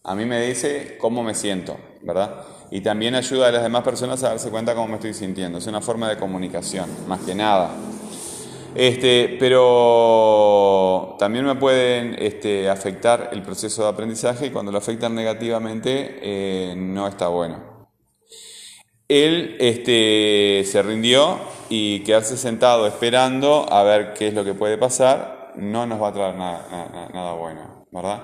a 0.03 0.15
mí 0.15 0.25
me 0.25 0.41
dice 0.41 0.97
cómo 0.99 1.23
me 1.23 1.35
siento, 1.35 1.77
¿verdad? 2.01 2.45
Y 2.71 2.81
también 2.81 3.15
ayuda 3.15 3.49
a 3.49 3.53
las 3.53 3.63
demás 3.63 3.83
personas 3.83 4.23
a 4.23 4.31
darse 4.31 4.49
cuenta 4.51 4.75
cómo 4.75 4.89
me 4.89 4.95
estoy 4.95 5.13
sintiendo. 5.13 5.59
Es 5.59 5.67
una 5.67 5.83
forma 5.83 6.09
de 6.09 6.17
comunicación, 6.17 6.89
más 7.07 7.21
que 7.21 7.35
nada. 7.35 7.73
Este, 8.75 9.37
pero 9.39 11.17
también 11.19 11.45
me 11.45 11.57
pueden 11.57 12.17
este, 12.19 12.71
afectar 12.71 13.31
el 13.33 13.43
proceso 13.43 13.83
de 13.83 13.89
aprendizaje 13.91 14.47
y 14.47 14.51
cuando 14.51 14.73
lo 14.73 14.79
afectan 14.79 15.15
negativamente 15.15 16.21
eh, 16.23 16.75
no 16.75 17.07
está 17.07 17.29
bueno. 17.29 17.76
Él 19.09 19.57
este, 19.61 20.65
se 20.67 20.83
rindió 20.83 21.39
y 21.69 22.01
quedarse 22.01 22.37
sentado 22.37 22.87
esperando 22.87 23.67
a 23.71 23.83
ver 23.83 24.15
qué 24.15 24.29
es 24.29 24.35
lo 24.35 24.45
que 24.45 24.55
puede 24.55 24.79
pasar 24.79 25.37
no 25.57 25.87
nos 25.87 26.01
va 26.01 26.09
a 26.09 26.13
traer 26.13 26.35
nada, 26.35 27.09
nada, 27.13 27.33
bueno, 27.33 27.87
¿verdad? 27.91 28.23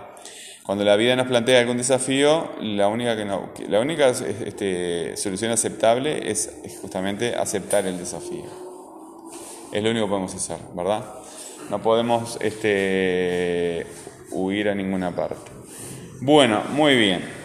Cuando 0.64 0.84
la 0.84 0.96
vida 0.96 1.16
nos 1.16 1.26
plantea 1.26 1.60
algún 1.60 1.76
desafío, 1.76 2.50
la 2.60 2.88
única, 2.88 3.16
que 3.16 3.24
no, 3.24 3.50
la 3.68 3.80
única 3.80 4.08
este, 4.10 5.16
solución 5.16 5.50
aceptable 5.50 6.30
es, 6.30 6.52
justamente 6.80 7.34
aceptar 7.34 7.84
el 7.86 7.98
desafío. 7.98 8.44
Es 9.72 9.82
lo 9.82 9.90
único 9.90 10.06
que 10.06 10.10
podemos 10.10 10.34
hacer, 10.34 10.58
¿verdad? 10.74 11.04
No 11.68 11.82
podemos 11.82 12.38
este, 12.40 13.86
huir 14.30 14.68
a 14.68 14.74
ninguna 14.74 15.14
parte. 15.16 15.50
Bueno, 16.20 16.62
muy 16.70 16.96
bien. 16.96 17.41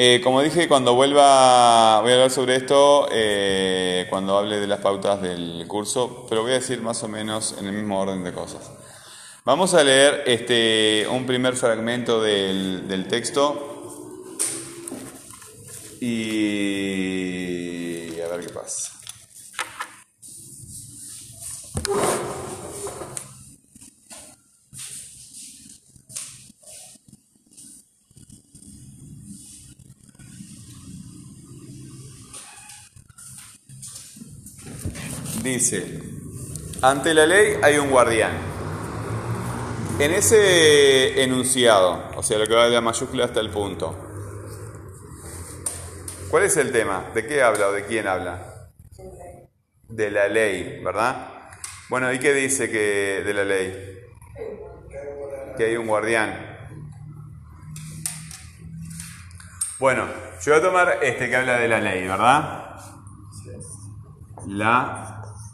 Eh, 0.00 0.20
como 0.22 0.40
dije, 0.42 0.68
cuando 0.68 0.94
vuelva, 0.94 2.00
voy 2.02 2.12
a 2.12 2.14
hablar 2.14 2.30
sobre 2.30 2.54
esto 2.54 3.08
eh, 3.10 4.06
cuando 4.08 4.38
hable 4.38 4.60
de 4.60 4.68
las 4.68 4.78
pautas 4.78 5.20
del 5.20 5.64
curso, 5.66 6.24
pero 6.28 6.42
voy 6.42 6.52
a 6.52 6.54
decir 6.54 6.80
más 6.80 7.02
o 7.02 7.08
menos 7.08 7.56
en 7.58 7.66
el 7.66 7.72
mismo 7.72 7.98
orden 7.98 8.22
de 8.22 8.32
cosas. 8.32 8.70
Vamos 9.44 9.74
a 9.74 9.82
leer 9.82 10.22
este, 10.24 11.04
un 11.10 11.26
primer 11.26 11.56
fragmento 11.56 12.22
del, 12.22 13.06
texto 13.08 14.14
y 16.00 18.20
a 18.20 18.28
ver 18.28 18.46
qué 18.46 18.52
pasa. 18.52 18.98
Dice, 35.58 36.00
ante 36.82 37.12
la 37.12 37.26
ley 37.26 37.58
hay 37.60 37.78
un 37.78 37.90
guardián 37.90 38.30
en 39.98 40.14
ese 40.14 41.20
enunciado, 41.24 42.00
o 42.14 42.22
sea, 42.22 42.38
lo 42.38 42.46
que 42.46 42.54
va 42.54 42.66
de 42.66 42.70
la 42.70 42.80
mayúscula 42.80 43.24
hasta 43.24 43.40
el 43.40 43.50
punto, 43.50 43.92
¿cuál 46.30 46.44
es 46.44 46.56
el 46.58 46.70
tema? 46.70 47.06
¿De 47.12 47.26
qué 47.26 47.42
habla 47.42 47.70
o 47.70 47.72
de 47.72 47.86
quién 47.86 48.06
habla? 48.06 48.70
De 49.88 50.12
la 50.12 50.28
ley, 50.28 50.80
¿verdad? 50.84 51.50
Bueno, 51.88 52.12
¿y 52.12 52.20
qué 52.20 52.32
dice 52.34 52.70
que 52.70 53.24
de 53.26 53.34
la 53.34 53.42
ley? 53.42 53.98
Que 55.56 55.64
hay 55.64 55.76
un 55.76 55.88
guardián. 55.88 56.56
Bueno, 59.80 60.06
yo 60.40 60.52
voy 60.52 60.60
a 60.60 60.64
tomar 60.64 60.98
este 61.02 61.28
que 61.28 61.34
habla 61.34 61.58
de 61.58 61.66
la 61.66 61.80
ley, 61.80 62.06
¿verdad? 62.06 62.76
La 64.46 65.07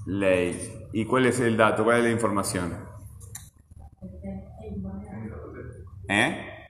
ley. 0.06 0.88
¿Y 0.92 1.04
cuál 1.04 1.26
es 1.26 1.40
el 1.40 1.56
dato? 1.56 1.84
¿Cuál 1.84 1.98
es 1.98 2.04
la 2.04 2.10
información? 2.10 2.76
¿Eh? 6.08 6.68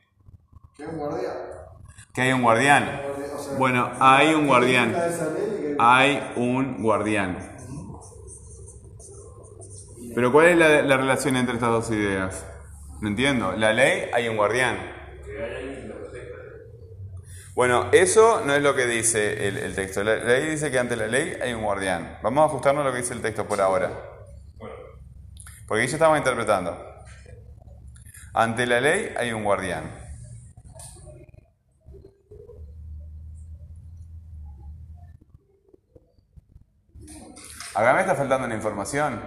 Que 0.77 0.83
hay 0.83 0.89
un 0.89 0.99
guardián. 0.99 1.35
Que 2.13 2.21
hay 2.23 2.33
un 2.33 2.43
guardián. 2.43 3.03
Bueno, 3.59 3.91
hay 4.01 4.35
un 4.35 4.47
guardián. 4.47 4.95
Hay 5.79 6.33
un 6.37 6.83
guardián. 6.83 7.39
Pero 10.15 10.31
¿cuál 10.31 10.47
es 10.47 10.87
la, 10.87 10.97
relación 10.97 11.37
entre 11.37 11.55
estas 11.55 11.71
dos 11.71 11.91
ideas? 11.91 12.47
No 13.01 13.09
entiendo. 13.09 13.53
La 13.53 13.73
ley, 13.73 14.11
hay 14.13 14.29
un 14.29 14.37
guardián. 14.37 14.77
Bueno, 17.55 17.89
eso 17.93 18.43
no 18.45 18.53
es 18.53 18.63
lo 18.63 18.75
que 18.75 18.85
dice 18.85 19.47
el, 19.47 19.59
el, 19.59 19.77
texto. 19.77 20.03
La 20.03 20.17
ley 20.17 20.51
dice 20.51 20.73
que 20.73 20.79
ante 20.79 20.97
la 20.97 21.07
ley 21.07 21.39
hay 21.41 21.53
un 21.53 21.63
guardián. 21.63 22.19
Vamos 22.21 22.43
a 22.43 22.47
ajustarnos 22.47 22.83
a 22.83 22.89
lo 22.89 22.93
que 22.93 23.01
dice 23.01 23.15
el 23.15 23.23
texto 23.23 23.47
por 23.47 23.61
ahora. 23.61 23.93
Porque 25.69 25.83
ahí 25.83 25.87
ya 25.87 25.95
estamos 25.95 26.19
interpretando. 26.19 26.77
Ante 28.33 28.67
la 28.67 28.81
ley 28.81 29.15
hay 29.17 29.33
un 29.33 29.45
guardián. 29.45 29.85
Acá 37.77 37.95
me 37.95 38.01
está 38.01 38.17
faltando 38.17 38.47
una 38.47 38.57
información. 38.57 39.21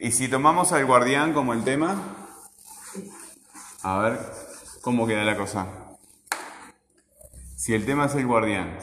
Y 0.00 0.10
si 0.10 0.26
tomamos 0.28 0.72
al 0.72 0.84
guardián 0.84 1.32
como 1.32 1.52
el 1.52 1.62
tema, 1.62 2.21
a 3.82 3.98
ver 3.98 4.18
cómo 4.80 5.06
queda 5.06 5.24
la 5.24 5.36
cosa. 5.36 5.66
Si 7.56 7.74
el 7.74 7.84
tema 7.84 8.06
es 8.06 8.14
el 8.14 8.26
guardián, 8.26 8.78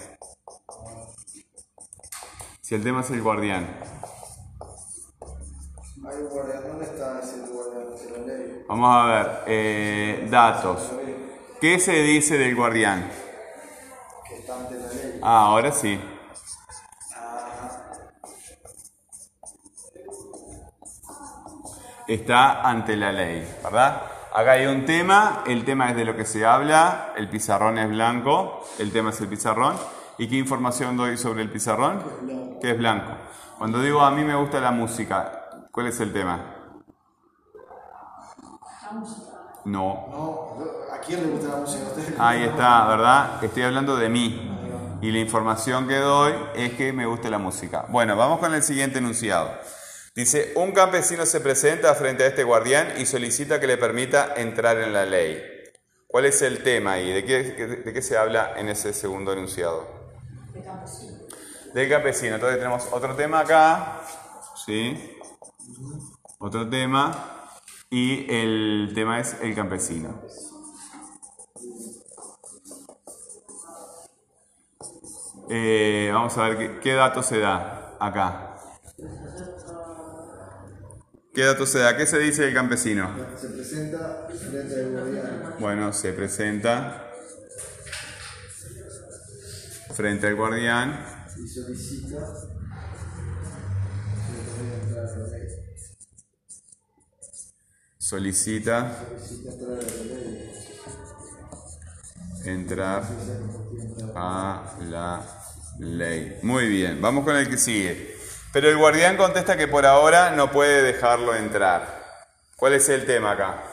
si 2.61 2.75
el 2.75 2.83
tema 2.83 3.01
es 3.01 3.09
el 3.11 3.21
guardián, 3.21 3.67
Vamos 8.69 8.95
a 8.95 9.05
ver, 9.07 9.43
eh, 9.47 10.27
datos. 10.29 10.91
¿Qué 11.59 11.79
se 11.79 11.91
dice 12.03 12.37
del 12.37 12.55
guardián? 12.55 13.09
Que 14.27 14.35
está 14.35 14.59
ante 14.59 14.75
la 14.75 14.87
ley. 14.87 15.19
Ah, 15.23 15.45
ahora 15.47 15.71
sí. 15.71 15.99
Está 22.07 22.61
ante 22.61 22.95
la 22.95 23.11
ley, 23.11 23.57
¿verdad? 23.63 24.18
Acá 24.31 24.51
hay 24.51 24.67
un 24.67 24.85
tema, 24.85 25.43
el 25.47 25.65
tema 25.65 25.89
es 25.89 25.95
de 25.95 26.05
lo 26.05 26.15
que 26.15 26.23
se 26.23 26.45
habla, 26.45 27.13
el 27.17 27.29
pizarrón 27.29 27.79
es 27.79 27.89
blanco, 27.89 28.63
el 28.77 28.91
tema 28.91 29.09
es 29.09 29.19
el 29.21 29.27
pizarrón. 29.27 29.75
¿Y 30.19 30.27
qué 30.27 30.35
información 30.35 30.97
doy 30.97 31.17
sobre 31.17 31.41
el 31.41 31.49
pizarrón? 31.49 32.03
Que 32.61 32.71
es 32.71 32.77
blanco. 32.77 33.11
Cuando 33.57 33.81
digo 33.81 34.01
a 34.01 34.11
mí 34.11 34.23
me 34.23 34.35
gusta 34.35 34.59
la 34.59 34.71
música, 34.71 35.49
¿cuál 35.71 35.87
es 35.87 35.99
el 35.99 36.13
tema? 36.13 36.39
No. 39.65 40.57
¿A 40.93 40.99
quién 40.99 41.21
le 41.21 41.29
gusta 41.31 41.47
la 41.47 41.57
música? 41.57 41.85
Ahí 42.19 42.43
está, 42.43 42.87
¿verdad? 42.87 43.43
Estoy 43.43 43.63
hablando 43.63 43.95
de 43.95 44.09
mí. 44.09 44.55
Y 45.01 45.11
la 45.11 45.19
información 45.19 45.87
que 45.87 45.95
doy 45.95 46.33
es 46.55 46.73
que 46.73 46.93
me 46.93 47.05
gusta 47.05 47.29
la 47.29 47.39
música. 47.39 47.85
Bueno, 47.89 48.15
vamos 48.15 48.39
con 48.39 48.53
el 48.53 48.61
siguiente 48.61 48.99
enunciado. 48.99 49.49
Dice, 50.19 50.51
un 50.55 50.73
campesino 50.73 51.25
se 51.25 51.39
presenta 51.39 51.95
frente 51.95 52.25
a 52.25 52.27
este 52.27 52.43
guardián 52.43 52.95
y 52.97 53.05
solicita 53.05 53.61
que 53.61 53.67
le 53.67 53.77
permita 53.77 54.33
entrar 54.35 54.77
en 54.77 54.91
la 54.91 55.05
ley. 55.05 55.41
¿Cuál 56.07 56.25
es 56.25 56.41
el 56.41 56.61
tema 56.61 56.91
ahí? 56.91 57.09
¿De 57.13 57.23
qué, 57.23 57.41
de 57.41 57.93
qué 57.93 58.01
se 58.01 58.17
habla 58.17 58.51
en 58.57 58.67
ese 58.67 58.91
segundo 58.91 59.31
enunciado? 59.31 59.87
Del 60.53 60.65
campesino. 60.65 61.19
Del 61.73 61.89
campesino. 61.89 62.35
Entonces 62.35 62.57
tenemos 62.57 62.89
otro 62.91 63.15
tema 63.15 63.39
acá. 63.39 64.01
¿Sí? 64.65 65.17
Otro 66.37 66.69
tema 66.69 67.47
y 67.89 68.29
el 68.29 68.91
tema 68.93 69.21
es 69.21 69.37
el 69.41 69.55
campesino. 69.55 70.21
Eh, 75.49 76.11
vamos 76.13 76.37
a 76.37 76.49
ver 76.49 76.81
qué, 76.81 76.91
dato 76.91 77.23
se 77.23 77.39
da 77.39 77.95
acá. 78.01 78.48
¿Qué 81.33 81.43
dato 81.43 81.65
se 81.65 81.79
da? 81.79 81.95
¿Qué 81.95 82.05
se 82.05 82.17
dice 82.19 82.43
del 82.43 82.53
campesino? 82.53 83.15
Se 83.39 83.49
presenta 83.49 84.27
frente 84.27 84.75
al 84.75 84.91
guardián. 84.91 85.55
Bueno, 85.59 85.93
se 85.93 86.13
presenta 86.13 87.11
frente 89.93 90.27
al 90.27 90.35
guardián. 90.35 91.05
Y 91.37 91.47
solicita 91.47 92.19
solicita 97.99 98.97
entrar 102.45 103.03
a 104.15 104.77
la 104.89 105.21
ley. 105.79 106.39
Muy 106.41 106.67
bien, 106.67 106.99
vamos 107.01 107.23
con 107.23 107.35
el 107.35 107.47
que 107.47 107.57
sigue. 107.57 108.18
Pero 108.51 108.69
el 108.69 108.77
guardián 108.77 109.17
contesta 109.17 109.57
que 109.57 109.67
por 109.67 109.85
ahora 109.85 110.31
no 110.31 110.51
puede 110.51 110.81
dejarlo 110.81 111.35
entrar. 111.35 111.99
¿Cuál 112.55 112.73
es 112.73 112.89
el 112.89 113.05
tema 113.05 113.31
acá? 113.31 113.63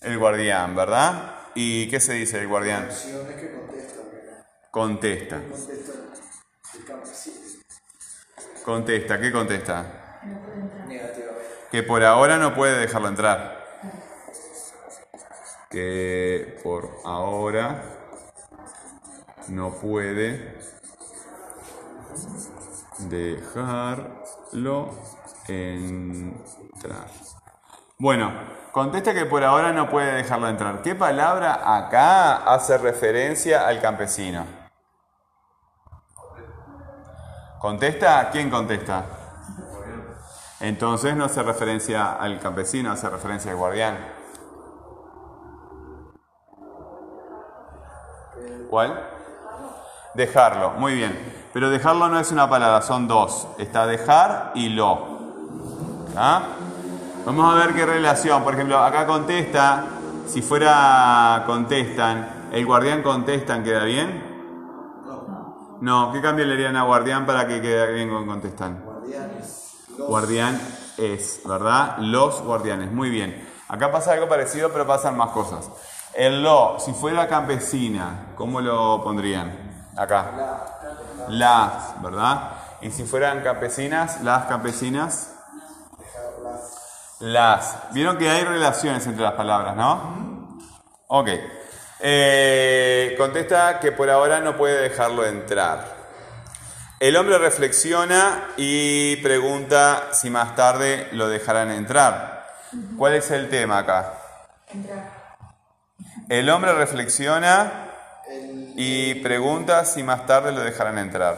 El 0.00 0.18
guardián, 0.18 0.74
¿verdad? 0.74 1.36
¿Y 1.54 1.88
qué 1.88 2.00
se 2.00 2.14
dice 2.14 2.40
el 2.40 2.48
guardián? 2.48 2.88
Contesta. 4.70 5.40
Contesta, 8.64 9.20
¿qué 9.20 9.32
contesta? 9.32 10.02
que 11.72 11.82
por 11.82 12.04
ahora 12.04 12.36
no 12.36 12.54
puede 12.54 12.78
dejarlo 12.78 13.08
entrar. 13.08 13.66
Que 15.70 16.58
por 16.62 16.98
ahora 17.06 17.82
no 19.48 19.80
puede 19.80 20.58
dejarlo 23.08 24.90
entrar. 25.48 27.06
Bueno, 27.98 28.32
contesta 28.72 29.14
que 29.14 29.26
por 29.26 29.44
ahora 29.44 29.72
no 29.72 29.88
puede 29.88 30.12
dejarlo 30.14 30.48
entrar. 30.48 30.82
¿Qué 30.82 30.94
palabra 30.94 31.76
acá 31.76 32.36
hace 32.52 32.78
referencia 32.78 33.66
al 33.66 33.80
campesino? 33.80 34.44
¿Contesta? 37.60 38.30
¿Quién 38.32 38.50
contesta? 38.50 39.04
Entonces 40.60 41.16
no 41.16 41.24
hace 41.24 41.42
referencia 41.42 42.12
al 42.12 42.40
campesino, 42.40 42.92
hace 42.92 43.08
referencia 43.08 43.50
al 43.50 43.56
guardián. 43.56 43.98
¿Cuál? 48.68 49.08
Dejarlo, 50.14 50.70
muy 50.72 50.94
bien. 50.94 51.41
Pero 51.52 51.68
dejarlo 51.70 52.08
no 52.08 52.18
es 52.18 52.32
una 52.32 52.48
palabra, 52.48 52.82
son 52.82 53.06
dos. 53.06 53.46
Está 53.58 53.86
dejar 53.86 54.52
y 54.54 54.70
lo. 54.70 55.18
¿Ah? 56.16 56.42
Vamos 57.26 57.54
a 57.54 57.58
ver 57.58 57.74
qué 57.74 57.84
relación. 57.84 58.42
Por 58.42 58.54
ejemplo, 58.54 58.78
acá 58.78 59.06
contesta, 59.06 59.84
si 60.26 60.40
fuera 60.42 61.44
contestan, 61.46 62.48
el 62.52 62.64
guardián 62.64 63.02
contestan, 63.02 63.62
¿queda 63.62 63.84
bien? 63.84 64.32
No, 65.80 66.12
¿qué 66.12 66.20
cambio 66.20 66.44
le 66.46 66.54
harían 66.54 66.76
a 66.76 66.84
guardián 66.84 67.26
para 67.26 67.46
que 67.46 67.60
quede 67.60 67.92
bien 67.92 68.08
con 68.08 68.26
contestan? 68.26 68.84
Guardián 69.98 70.60
es, 70.96 71.40
¿verdad? 71.44 71.98
Los 71.98 72.40
guardianes, 72.42 72.92
muy 72.92 73.10
bien. 73.10 73.48
Acá 73.68 73.90
pasa 73.90 74.12
algo 74.12 74.28
parecido, 74.28 74.70
pero 74.72 74.86
pasan 74.86 75.16
más 75.16 75.30
cosas. 75.30 75.70
El 76.14 76.42
lo, 76.42 76.76
si 76.78 76.92
fuera 76.92 77.26
campesina, 77.26 78.32
¿cómo 78.36 78.60
lo 78.60 79.02
pondrían? 79.02 79.90
Acá. 79.96 80.81
Las, 81.28 82.02
¿verdad? 82.02 82.50
Y 82.80 82.90
si 82.90 83.04
fueran 83.04 83.42
campesinas, 83.42 84.22
las 84.22 84.46
campesinas. 84.46 85.34
Las. 87.20 87.92
Vieron 87.92 88.18
que 88.18 88.28
hay 88.28 88.42
relaciones 88.44 89.06
entre 89.06 89.22
las 89.22 89.34
palabras, 89.34 89.76
¿no? 89.76 90.58
Ok. 91.06 91.28
Eh, 92.00 93.14
contesta 93.16 93.78
que 93.78 93.92
por 93.92 94.10
ahora 94.10 94.40
no 94.40 94.56
puede 94.56 94.82
dejarlo 94.82 95.24
entrar. 95.24 96.02
El 96.98 97.16
hombre 97.16 97.38
reflexiona 97.38 98.48
y 98.56 99.16
pregunta 99.16 100.08
si 100.12 100.30
más 100.30 100.56
tarde 100.56 101.08
lo 101.12 101.28
dejarán 101.28 101.70
entrar. 101.70 102.46
¿Cuál 102.96 103.14
es 103.14 103.30
el 103.30 103.48
tema 103.48 103.78
acá? 103.78 104.14
Entrar. 104.68 105.36
El 106.28 106.48
hombre 106.50 106.72
reflexiona 106.72 107.91
y 108.76 109.14
pregunta 109.16 109.84
si 109.84 110.02
más 110.02 110.26
tarde 110.26 110.52
lo 110.52 110.60
dejarán 110.60 110.98
entrar. 110.98 111.36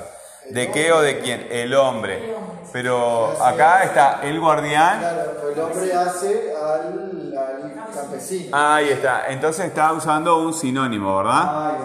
¿De 0.50 0.70
qué 0.70 0.92
o 0.92 1.00
de 1.00 1.20
quién? 1.20 1.46
El 1.50 1.74
hombre. 1.74 2.34
Pero 2.72 3.40
acá 3.42 3.84
está 3.84 4.20
el 4.22 4.40
guardián. 4.40 4.98
Claro, 4.98 5.48
el 5.50 5.60
hombre 5.60 5.92
hace 5.94 6.54
al, 6.54 7.90
campesino. 7.94 8.56
Ahí 8.56 8.90
está. 8.90 9.28
Entonces 9.28 9.66
está 9.66 9.92
usando 9.92 10.38
un 10.38 10.52
sinónimo, 10.52 11.16
¿verdad? 11.16 11.78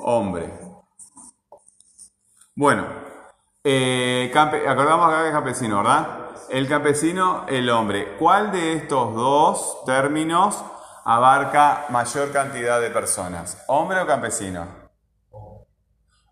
Hombre. 0.00 0.50
Bueno, 2.56 2.86
eh, 3.62 4.32
acordamos 4.34 5.08
acá 5.08 5.22
que 5.22 5.28
es 5.28 5.34
campesino, 5.34 5.76
¿verdad? 5.78 6.06
El 6.48 6.66
campesino, 6.66 7.44
el 7.46 7.68
hombre. 7.70 8.16
¿Cuál 8.18 8.50
de 8.50 8.72
estos 8.72 9.14
dos 9.14 9.84
términos 9.84 10.64
abarca 11.08 11.86
mayor 11.88 12.30
cantidad 12.32 12.78
de 12.82 12.90
personas? 12.90 13.64
¿Hombre 13.66 13.98
o 14.00 14.06
campesino? 14.06 14.66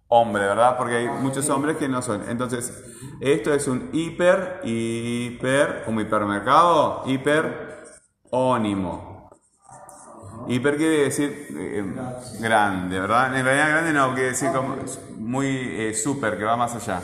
Hombre, 0.08 0.44
¿verdad? 0.44 0.76
Porque 0.76 0.96
hay 0.96 1.08
muchos 1.08 1.48
hombres 1.48 1.78
que 1.78 1.88
no 1.88 2.02
son. 2.02 2.28
Entonces, 2.28 2.84
esto 3.20 3.54
es 3.54 3.66
un 3.68 3.88
hiper, 3.94 4.60
hiper, 4.64 5.82
como 5.86 6.02
hipermercado, 6.02 7.04
hiper 7.06 7.84
ónimo. 8.30 9.30
Hiper 10.46 10.76
quiere 10.76 11.04
decir 11.04 11.48
eh, 11.58 11.82
grande, 12.38 13.00
¿verdad? 13.00 13.34
En 13.34 13.44
realidad 13.46 13.68
grande 13.70 13.92
no, 13.94 14.12
quiere 14.12 14.28
decir 14.28 14.50
como 14.52 14.76
muy 15.16 15.46
eh, 15.46 15.94
super, 15.94 16.36
que 16.36 16.44
va 16.44 16.56
más 16.56 16.74
allá. 16.74 17.00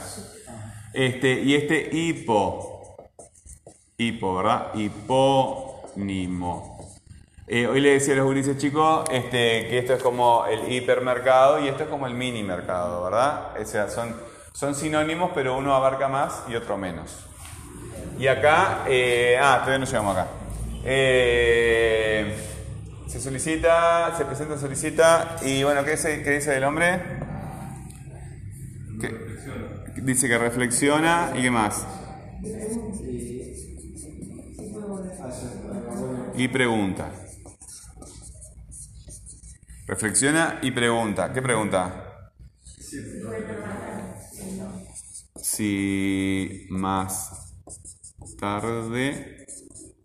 Este, 0.92 1.40
y 1.40 1.54
este 1.54 1.88
hipo, 1.90 3.08
hipo, 3.96 4.36
¿verdad? 4.36 4.74
Hipónimo. 4.74 6.71
Hoy 7.54 7.82
le 7.82 7.90
decía 7.90 8.14
a 8.14 8.16
los 8.16 8.24
gurises 8.24 8.56
chicos 8.56 9.04
este, 9.10 9.66
que 9.68 9.78
esto 9.78 9.92
es 9.92 10.02
como 10.02 10.46
el 10.46 10.72
hipermercado 10.72 11.62
y 11.62 11.68
esto 11.68 11.82
es 11.82 11.90
como 11.90 12.06
el 12.06 12.14
mini 12.14 12.42
mercado, 12.42 13.04
¿verdad? 13.04 13.50
O 13.60 13.66
sea, 13.66 13.88
son, 13.90 14.74
sinónimos, 14.74 15.32
pero 15.34 15.58
uno 15.58 15.74
abarca 15.74 16.08
más 16.08 16.44
y 16.48 16.54
otro 16.54 16.78
menos. 16.78 17.26
Y 18.18 18.26
acá, 18.26 18.84
eh, 18.88 19.36
ah, 19.38 19.58
todavía 19.58 19.80
no 19.80 19.84
llegamos 19.84 20.16
acá. 20.16 20.28
Eh, 20.82 22.34
se 23.06 23.20
solicita, 23.20 24.14
se 24.16 24.24
presenta, 24.24 24.56
solicita, 24.56 25.36
y 25.42 25.62
bueno, 25.62 25.84
¿qué 25.84 25.90
dice, 25.90 26.22
qué 26.22 26.30
dice 26.30 26.56
el 26.56 26.64
hombre? 26.64 27.02
dice 29.96 30.26
que 30.26 30.38
reflexiona 30.38 31.34
y 31.36 31.42
qué 31.42 31.50
más. 31.50 31.86
Y 36.34 36.48
pregunta. 36.48 37.10
Reflexiona 39.92 40.58
y 40.62 40.70
pregunta. 40.70 41.34
¿Qué 41.34 41.42
pregunta? 41.42 42.32
Si 45.36 46.66
más 46.70 47.52
tarde 48.40 49.46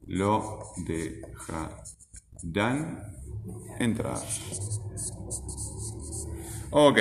lo 0.08 0.74
dejarán 0.86 1.78
entrar. 3.80 4.18
Ok. 6.72 7.00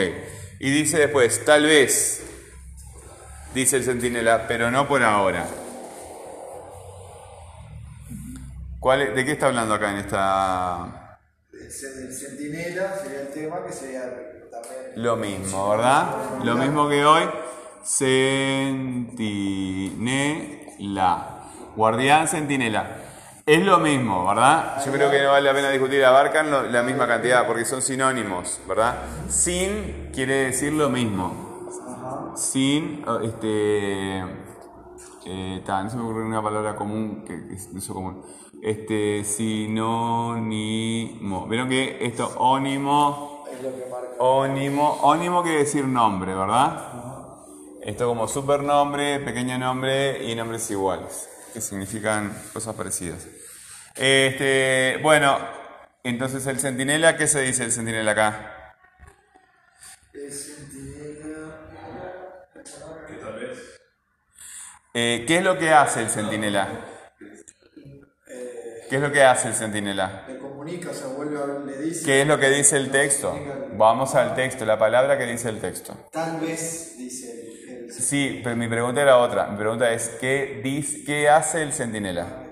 Y 0.60 0.70
dice 0.70 0.98
después, 0.98 1.44
tal 1.44 1.64
vez, 1.64 2.22
dice 3.52 3.78
el 3.78 3.82
centinela, 3.82 4.46
pero 4.46 4.70
no 4.70 4.86
por 4.86 5.02
ahora. 5.02 5.44
¿Cuál, 8.78 9.12
¿De 9.12 9.24
qué 9.24 9.32
está 9.32 9.46
hablando 9.46 9.74
acá 9.74 9.90
en 9.90 9.96
esta 9.96 10.95
el 11.84 12.12
centinela 12.12 12.96
sería 12.96 13.20
el 13.20 13.28
tema 13.28 13.64
que 13.64 13.72
sería 13.72 14.02
también... 14.50 14.92
Lo 14.96 15.16
mismo, 15.16 15.70
¿verdad? 15.70 16.06
Lo 16.42 16.54
mismo 16.56 16.88
que 16.88 17.04
hoy. 17.04 17.24
Centinela. 17.84 19.16
Guardián, 21.76 22.26
centinela. 22.28 22.86
Es 23.44 23.62
lo 23.62 23.78
mismo, 23.78 24.26
¿verdad? 24.26 24.84
Yo 24.84 24.90
creo 24.90 25.08
que 25.10 25.22
no 25.22 25.30
vale 25.30 25.46
la 25.46 25.54
pena 25.54 25.70
discutir. 25.70 26.04
Abarcan 26.04 26.72
la 26.72 26.82
misma 26.82 27.06
cantidad 27.06 27.46
porque 27.46 27.64
son 27.64 27.80
sinónimos, 27.80 28.60
¿verdad? 28.66 28.96
Sin 29.28 30.10
quiere 30.12 30.46
decir 30.46 30.72
lo 30.72 30.88
mismo. 30.88 32.34
Sin, 32.34 33.04
este. 33.22 34.45
Eh, 35.28 35.62
no 35.66 35.90
se 35.90 35.96
me 35.96 36.04
ocurre 36.04 36.24
una 36.24 36.40
palabra 36.40 36.76
común 36.76 37.24
que 37.26 37.52
es 37.52 37.68
eso 37.74 37.92
común 37.92 38.22
este 38.62 39.24
sinónimo. 39.24 40.46
Vieron 41.46 41.68
que 41.68 41.98
esto 42.00 42.34
ónimo, 42.38 43.44
ónimo, 44.18 44.98
ónimo 45.02 45.42
quiere 45.42 45.58
decir 45.58 45.84
nombre, 45.84 46.34
¿verdad? 46.34 46.94
Esto 47.82 48.08
como 48.08 48.26
supernombre, 48.28 49.20
pequeño 49.20 49.58
nombre 49.58 50.24
y 50.24 50.34
nombres 50.34 50.70
iguales, 50.70 51.28
que 51.52 51.60
significan 51.60 52.36
cosas 52.52 52.74
parecidas. 52.74 53.28
Este, 53.94 54.98
bueno, 55.02 55.38
entonces 56.02 56.44
el 56.46 56.58
centinela, 56.58 57.16
¿qué 57.16 57.26
se 57.26 57.42
dice 57.42 57.64
el 57.64 57.72
centinela 57.72 58.12
acá? 58.12 58.52
Eh, 64.98 65.26
¿Qué 65.26 65.36
es 65.36 65.44
lo 65.44 65.58
que 65.58 65.68
hace 65.68 66.00
el 66.00 66.08
centinela? 66.08 66.70
¿Qué 68.88 68.96
es 68.96 69.02
lo 69.02 69.12
que 69.12 69.22
hace 69.22 69.48
el 69.48 69.54
centinela? 69.54 70.24
Le 70.26 70.38
comunica, 70.38 70.94
se 70.94 71.06
vuelve, 71.08 71.66
le 71.66 71.82
dice. 71.82 72.02
¿Qué 72.02 72.22
es 72.22 72.26
lo 72.26 72.38
que 72.38 72.48
dice 72.48 72.78
el 72.78 72.90
texto? 72.90 73.38
Vamos 73.74 74.14
al 74.14 74.34
texto, 74.34 74.64
la 74.64 74.78
palabra 74.78 75.18
que 75.18 75.26
dice 75.26 75.50
el 75.50 75.60
texto. 75.60 75.94
Tal 76.10 76.40
vez 76.40 76.96
dice 76.96 77.84
el, 77.84 77.92
Sí, 77.92 78.40
pero 78.42 78.56
mi 78.56 78.68
pregunta 78.68 79.02
era 79.02 79.18
otra. 79.18 79.48
Mi 79.48 79.58
pregunta 79.58 79.92
es, 79.92 80.16
¿qué, 80.18 80.62
dice, 80.64 81.04
qué 81.04 81.28
hace 81.28 81.62
el 81.62 81.74
centinela? 81.74 82.44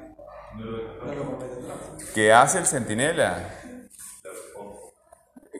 ¿Qué 2.14 2.30
hace 2.30 2.58
el 2.58 2.66
centinela? 2.66 3.38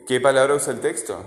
¿Qué 0.07 0.21
palabra 0.21 0.53
usa 0.53 0.71
el 0.71 0.81
texto? 0.81 1.25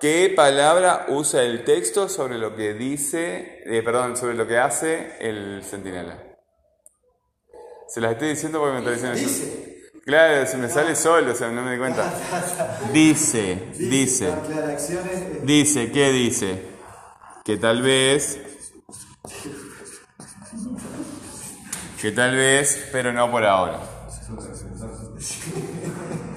¿Qué 0.00 0.32
palabra 0.36 1.06
usa 1.08 1.42
el 1.42 1.64
texto 1.64 2.08
sobre 2.08 2.36
lo 2.36 2.54
que 2.54 2.74
dice, 2.74 3.62
eh, 3.64 3.82
perdón, 3.82 4.16
sobre 4.16 4.34
lo 4.34 4.46
que 4.46 4.58
hace 4.58 5.16
el 5.20 5.62
centinela? 5.64 6.22
Se 7.88 8.00
las 8.00 8.12
estoy 8.12 8.28
diciendo 8.28 8.58
porque 8.58 8.74
me 8.74 8.78
está 8.80 8.90
diciendo 8.90 9.18
dice. 9.18 9.76
Claro, 10.04 10.46
se 10.46 10.56
me 10.58 10.68
sale 10.68 10.94
solo, 10.94 11.32
o 11.32 11.34
sea, 11.34 11.50
no 11.50 11.62
me 11.62 11.72
di 11.72 11.78
cuenta. 11.78 12.12
Dice, 12.92 13.70
dice. 13.76 14.32
Dice, 15.42 15.90
¿qué 15.90 16.12
dice? 16.12 16.62
Que 17.44 17.56
tal 17.56 17.82
vez. 17.82 18.38
Que 22.00 22.12
tal 22.12 22.36
vez, 22.36 22.88
pero 22.92 23.12
no 23.12 23.28
por 23.30 23.44
ahora. 23.44 23.80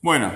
Bueno, 0.00 0.30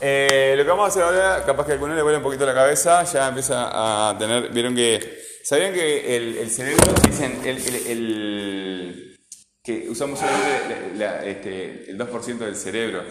eh, 0.00 0.54
lo 0.56 0.62
que 0.62 0.68
vamos 0.70 0.84
a 0.84 0.88
hacer 0.88 1.02
ahora, 1.02 1.44
capaz 1.44 1.66
que 1.66 1.72
a 1.72 1.74
alguno 1.74 1.94
le 1.94 2.02
vuela 2.02 2.18
un 2.18 2.24
poquito 2.24 2.46
la 2.46 2.54
cabeza, 2.54 3.02
ya 3.04 3.28
empieza 3.28 4.10
a 4.10 4.16
tener, 4.16 4.50
vieron 4.50 4.74
que, 4.76 5.00
¿sabían 5.42 5.72
que 5.72 6.16
el, 6.16 6.48
cerebro, 6.50 6.94
dicen, 7.04 7.40
el, 7.44 9.18
que 9.62 9.88
usamos 9.88 10.20
solamente 10.20 10.92
la- 10.96 11.10
la- 11.16 11.24
este, 11.24 11.90
el 11.90 11.98
2% 11.98 12.44
del 12.44 12.54
cerebro? 12.54 13.02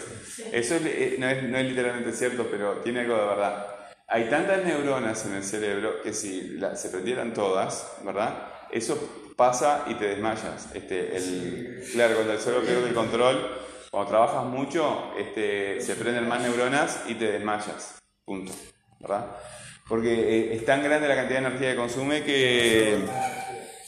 Eso 0.52 0.76
es, 0.76 0.82
eh, 0.86 1.16
no, 1.20 1.28
es, 1.28 1.44
no 1.44 1.58
es 1.58 1.66
literalmente 1.66 2.14
cierto, 2.14 2.48
pero 2.50 2.78
tiene 2.78 3.02
algo 3.02 3.16
de 3.18 3.26
verdad. 3.26 3.68
Hay 4.08 4.30
tantas 4.30 4.64
neuronas 4.64 5.26
en 5.26 5.34
el 5.36 5.44
cerebro 5.44 6.02
que 6.02 6.14
si 6.14 6.52
la- 6.58 6.76
se 6.78 6.90
prendieran 6.90 7.34
todas, 7.34 7.98
¿verdad? 8.06 8.48
Eso 8.72 9.34
pasa 9.36 9.84
y 9.88 9.96
te 9.96 10.06
desmayas. 10.08 10.70
Este, 10.74 11.84
claro, 11.92 12.16
cuando 12.16 12.34
el 12.34 12.40
cerebro 12.40 12.66
pierde 12.66 12.88
el 12.90 12.94
control, 12.96 13.63
cuando 13.94 14.10
trabajas 14.10 14.44
mucho, 14.46 15.14
este, 15.20 15.80
se 15.80 15.94
prenden 15.94 16.28
más 16.28 16.42
neuronas 16.42 17.02
y 17.08 17.14
te 17.14 17.32
desmayas. 17.32 18.02
Punto. 18.26 18.52
¿Verdad? 19.00 19.28
Porque 19.88 20.12
eh, 20.14 20.56
es 20.56 20.66
tan 20.66 20.82
grande 20.82 21.08
la 21.08 21.16
cantidad 21.16 21.42
de 21.42 21.46
energía 21.48 21.72
que 21.74 21.78
consume 21.78 22.24
que 22.24 23.06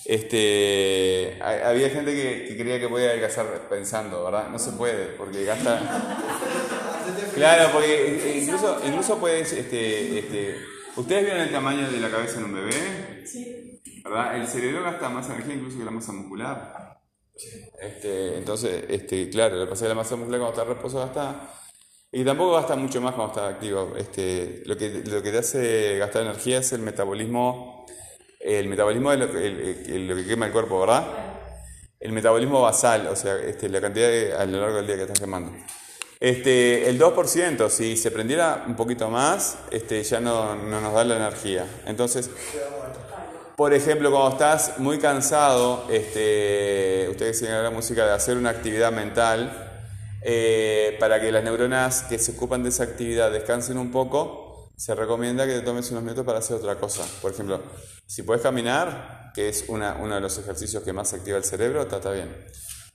este, 0.06 1.40
ha- 1.42 1.70
había 1.70 1.90
gente 1.90 2.14
que, 2.14 2.46
que 2.50 2.56
creía 2.56 2.80
que 2.80 2.88
podía 2.88 3.08
adelgazar 3.10 3.48
pensando, 3.68 4.24
¿verdad? 4.26 4.50
No 4.50 4.60
se 4.60 4.74
puede, 4.74 5.06
porque 5.18 5.44
gasta... 5.44 5.82
Claro, 7.34 7.72
porque 7.74 8.16
eh, 8.16 8.40
incluso, 8.44 8.80
incluso 8.86 9.18
puedes, 9.20 9.52
este, 9.54 10.20
este, 10.20 10.56
¿ustedes 10.96 11.24
vieron 11.24 11.42
el 11.42 11.52
tamaño 11.52 11.90
de 11.90 12.00
la 12.00 12.10
cabeza 12.12 12.38
en 12.38 12.46
un 12.46 12.54
bebé? 12.54 13.24
Sí. 13.26 13.82
¿Verdad? 14.04 14.38
El 14.38 14.48
cerebro 14.48 14.84
gasta 14.84 15.10
más 15.10 15.28
energía 15.30 15.56
incluso 15.56 15.80
que 15.80 15.86
la 15.86 15.92
masa 15.92 16.12
muscular. 16.14 16.85
Este, 17.82 18.38
entonces, 18.38 18.86
este, 18.90 19.30
claro, 19.30 19.56
lo 19.58 19.66
que 19.66 19.70
pasa 19.72 19.86
es 19.86 19.90
que 19.90 19.90
la 19.90 19.96
masa 19.96 20.16
muscular 20.16 20.40
cuando 20.40 20.58
está 20.60 20.70
en 20.72 20.78
reposo 20.78 21.00
gasta... 21.00 21.52
Y 22.12 22.24
tampoco 22.24 22.54
gasta 22.54 22.76
mucho 22.78 23.02
más 23.02 23.14
cuando 23.14 23.34
está 23.34 23.48
activo. 23.50 23.94
Este, 23.98 24.62
lo, 24.66 24.78
que, 24.78 25.04
lo 25.06 25.22
que 25.22 25.32
te 25.32 25.38
hace 25.40 25.98
gastar 25.98 26.22
energía 26.22 26.60
es 26.60 26.72
el 26.72 26.80
metabolismo. 26.82 27.86
El 28.40 28.70
metabolismo 28.70 29.12
es 29.12 29.20
lo 29.20 29.32
que, 29.32 29.46
el- 29.46 29.60
el- 29.88 30.08
lo 30.08 30.16
que 30.16 30.26
quema 30.26 30.46
el 30.46 30.54
cuerpo, 30.54 30.80
¿verdad? 30.80 31.06
El 32.00 32.14
metabolismo 32.14 32.62
basal, 32.62 33.08
o 33.08 33.16
sea, 33.18 33.36
este, 33.40 33.68
la 33.68 33.82
cantidad 33.82 34.40
a 34.40 34.46
lo 34.46 34.62
largo 34.62 34.78
del 34.78 34.88
día 34.88 34.96
que 34.96 35.02
estás 35.02 35.20
quemando. 35.20 35.52
Este, 36.22 36.88
el 36.90 36.98
2%, 36.98 37.70
si 37.70 37.98
se 37.98 38.12
prendiera 38.12 38.64
un 38.66 38.76
poquito 38.78 39.10
más, 39.10 39.58
este, 39.72 40.02
ya 40.04 40.22
no, 40.22 40.56
no 40.56 40.80
nos 40.80 40.94
da 40.94 41.04
la 41.04 41.18
energía. 41.18 41.68
Entonces, 41.86 42.30
por 43.56 43.74
ejemplo, 43.74 44.12
cuando 44.12 44.32
estás 44.32 44.80
muy 44.80 45.00
cansado, 45.00 45.86
este, 45.90 47.08
ustedes 47.10 47.40
siguen 47.40 47.64
la 47.64 47.70
música 47.70 48.06
de 48.06 48.12
hacer 48.12 48.38
una 48.38 48.50
actividad 48.50 48.92
mental, 48.92 49.72
eh, 50.22 50.98
para 51.00 51.22
que 51.22 51.32
las 51.32 51.44
neuronas 51.44 52.04
que 52.04 52.20
se 52.20 52.32
ocupan 52.32 52.64
de 52.64 52.70
esa 52.70 52.84
actividad 52.84 53.32
descansen 53.32 53.78
un 53.78 53.92
poco, 53.92 54.74
se 54.76 54.94
recomienda 54.94 55.46
que 55.46 55.54
te 55.54 55.62
tomes 55.62 55.90
unos 55.92 56.04
minutos 56.04 56.26
para 56.26 56.40
hacer 56.40 56.58
otra 56.58 56.76
cosa. 56.76 57.06
Por 57.22 57.32
ejemplo, 57.32 57.62
si 58.06 58.24
puedes 58.24 58.44
caminar, 58.44 59.32
que 59.34 59.50
es 59.50 59.66
una- 59.70 59.96
uno 60.02 60.16
de 60.16 60.22
los 60.22 60.38
ejercicios 60.38 60.84
que 60.84 60.92
más 60.92 61.14
activa 61.14 61.38
el 61.38 61.44
cerebro, 61.46 61.84
está, 61.84 62.12
bien. 62.12 62.46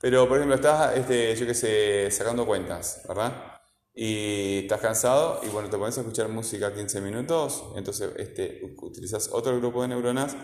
Pero, 0.00 0.28
por 0.28 0.38
ejemplo, 0.38 0.56
estás, 0.56 0.96
este, 0.96 1.34
yo 1.36 1.46
qué 1.46 1.54
sé, 1.54 2.10
sacando 2.10 2.44
cuentas, 2.44 3.02
¿verdad? 3.08 3.59
Y 4.02 4.60
estás 4.60 4.80
cansado 4.80 5.42
y 5.42 5.48
bueno, 5.48 5.68
te 5.68 5.76
pones 5.76 5.98
a 5.98 6.00
escuchar 6.00 6.30
música 6.30 6.72
15 6.72 7.02
minutos, 7.02 7.64
entonces 7.76 8.10
este, 8.16 8.62
utilizas 8.80 9.28
otro 9.30 9.54
grupo 9.58 9.82
de 9.82 9.88
neuronas 9.88 10.38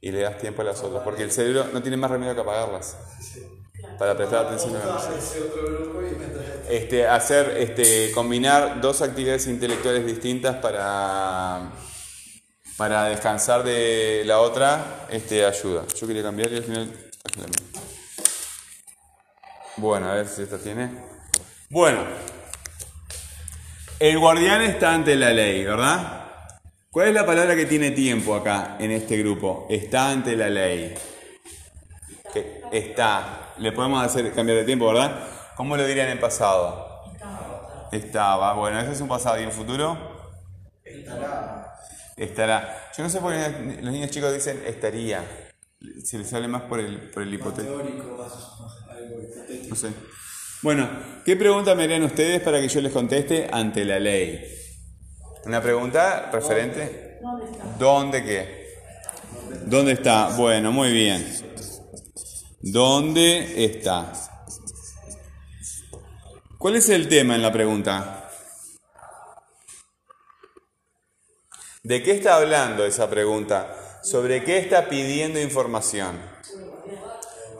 y 0.00 0.10
le 0.12 0.22
das 0.22 0.38
tiempo 0.38 0.62
a 0.62 0.64
las 0.64 0.82
otras, 0.82 1.02
porque 1.04 1.22
el 1.22 1.30
cerebro 1.30 1.66
no 1.74 1.82
tiene 1.82 1.98
más 1.98 2.10
remedio 2.10 2.34
que 2.34 2.40
apagarlas 2.40 2.96
para 3.98 4.16
prestar 4.16 4.46
atención 4.46 4.76
a 4.76 4.78
la 4.78 4.94
música. 4.94 5.12
Este, 6.70 7.06
hacer, 7.06 7.54
este, 7.58 8.12
combinar 8.12 8.80
dos 8.80 9.02
actividades 9.02 9.46
intelectuales 9.46 10.06
distintas 10.06 10.56
para, 10.56 11.70
para 12.78 13.04
descansar 13.10 13.62
de 13.62 14.22
la 14.24 14.40
otra, 14.40 15.06
este, 15.10 15.44
ayuda. 15.44 15.84
Yo 16.00 16.06
quería 16.06 16.22
cambiar 16.22 16.50
y 16.50 16.56
al 16.56 16.64
final... 16.64 17.10
Bueno, 19.76 20.10
a 20.10 20.14
ver 20.14 20.26
si 20.26 20.40
esta 20.40 20.56
tiene. 20.56 20.90
Bueno, 21.68 22.00
el 24.02 24.18
guardián 24.18 24.62
está 24.62 24.94
ante 24.94 25.14
la 25.14 25.32
ley, 25.32 25.64
¿verdad? 25.64 26.24
¿Cuál 26.90 27.08
es 27.08 27.14
la 27.14 27.24
palabra 27.24 27.54
que 27.54 27.66
tiene 27.66 27.92
tiempo 27.92 28.34
acá 28.34 28.76
en 28.80 28.90
este 28.90 29.16
grupo? 29.18 29.68
Está 29.70 30.10
ante 30.10 30.34
la 30.34 30.50
ley. 30.50 30.92
Que 32.32 32.62
está. 32.72 33.54
Le 33.58 33.70
podemos 33.70 34.04
hacer 34.04 34.32
cambiar 34.32 34.58
de 34.58 34.64
tiempo, 34.64 34.88
¿verdad? 34.88 35.20
¿Cómo 35.56 35.76
lo 35.76 35.86
dirían 35.86 36.08
en 36.08 36.18
pasado? 36.18 37.12
Estaba. 37.92 38.54
Bueno, 38.54 38.80
ese 38.80 38.90
es 38.90 39.00
un 39.00 39.06
pasado. 39.06 39.40
¿Y 39.40 39.44
en 39.44 39.52
futuro? 39.52 39.96
Estará. 40.82 41.72
Estará. 42.16 42.90
Yo 42.98 43.04
no 43.04 43.08
sé 43.08 43.20
por 43.20 43.32
qué 43.32 43.78
los 43.82 43.92
niños 43.92 44.10
chicos 44.10 44.34
dicen 44.34 44.64
estaría. 44.66 45.24
Se 46.02 46.18
les 46.18 46.28
sale 46.28 46.48
más 46.48 46.62
por 46.62 46.80
el, 46.80 47.08
por 47.10 47.22
el 47.22 47.32
hipotético. 47.32 47.76
Teórico, 47.76 48.16
más, 48.18 48.32
más 48.60 48.88
algo 48.90 49.22
hipotético. 49.22 49.68
No 49.68 49.76
sé. 49.76 49.92
Bueno, 50.62 50.88
¿qué 51.24 51.34
pregunta 51.34 51.74
me 51.74 51.82
harían 51.82 52.04
ustedes 52.04 52.40
para 52.40 52.60
que 52.60 52.68
yo 52.68 52.80
les 52.80 52.92
conteste 52.92 53.48
ante 53.50 53.84
la 53.84 53.98
ley? 53.98 54.44
Una 55.44 55.60
pregunta 55.60 56.30
referente. 56.32 57.18
¿Dónde 57.20 57.50
está? 57.50 57.64
¿Dónde 57.78 58.24
qué? 58.24 58.74
¿Dónde 59.66 59.92
está? 59.92 60.28
Bueno, 60.36 60.70
muy 60.70 60.92
bien. 60.92 61.26
¿Dónde 62.60 63.64
está? 63.64 64.12
¿Cuál 66.58 66.76
es 66.76 66.88
el 66.90 67.08
tema 67.08 67.34
en 67.34 67.42
la 67.42 67.50
pregunta? 67.50 68.30
¿De 71.82 72.04
qué 72.04 72.12
está 72.12 72.36
hablando 72.36 72.84
esa 72.86 73.10
pregunta? 73.10 74.00
¿Sobre 74.04 74.44
qué 74.44 74.58
está 74.58 74.88
pidiendo 74.88 75.40
información? 75.40 76.31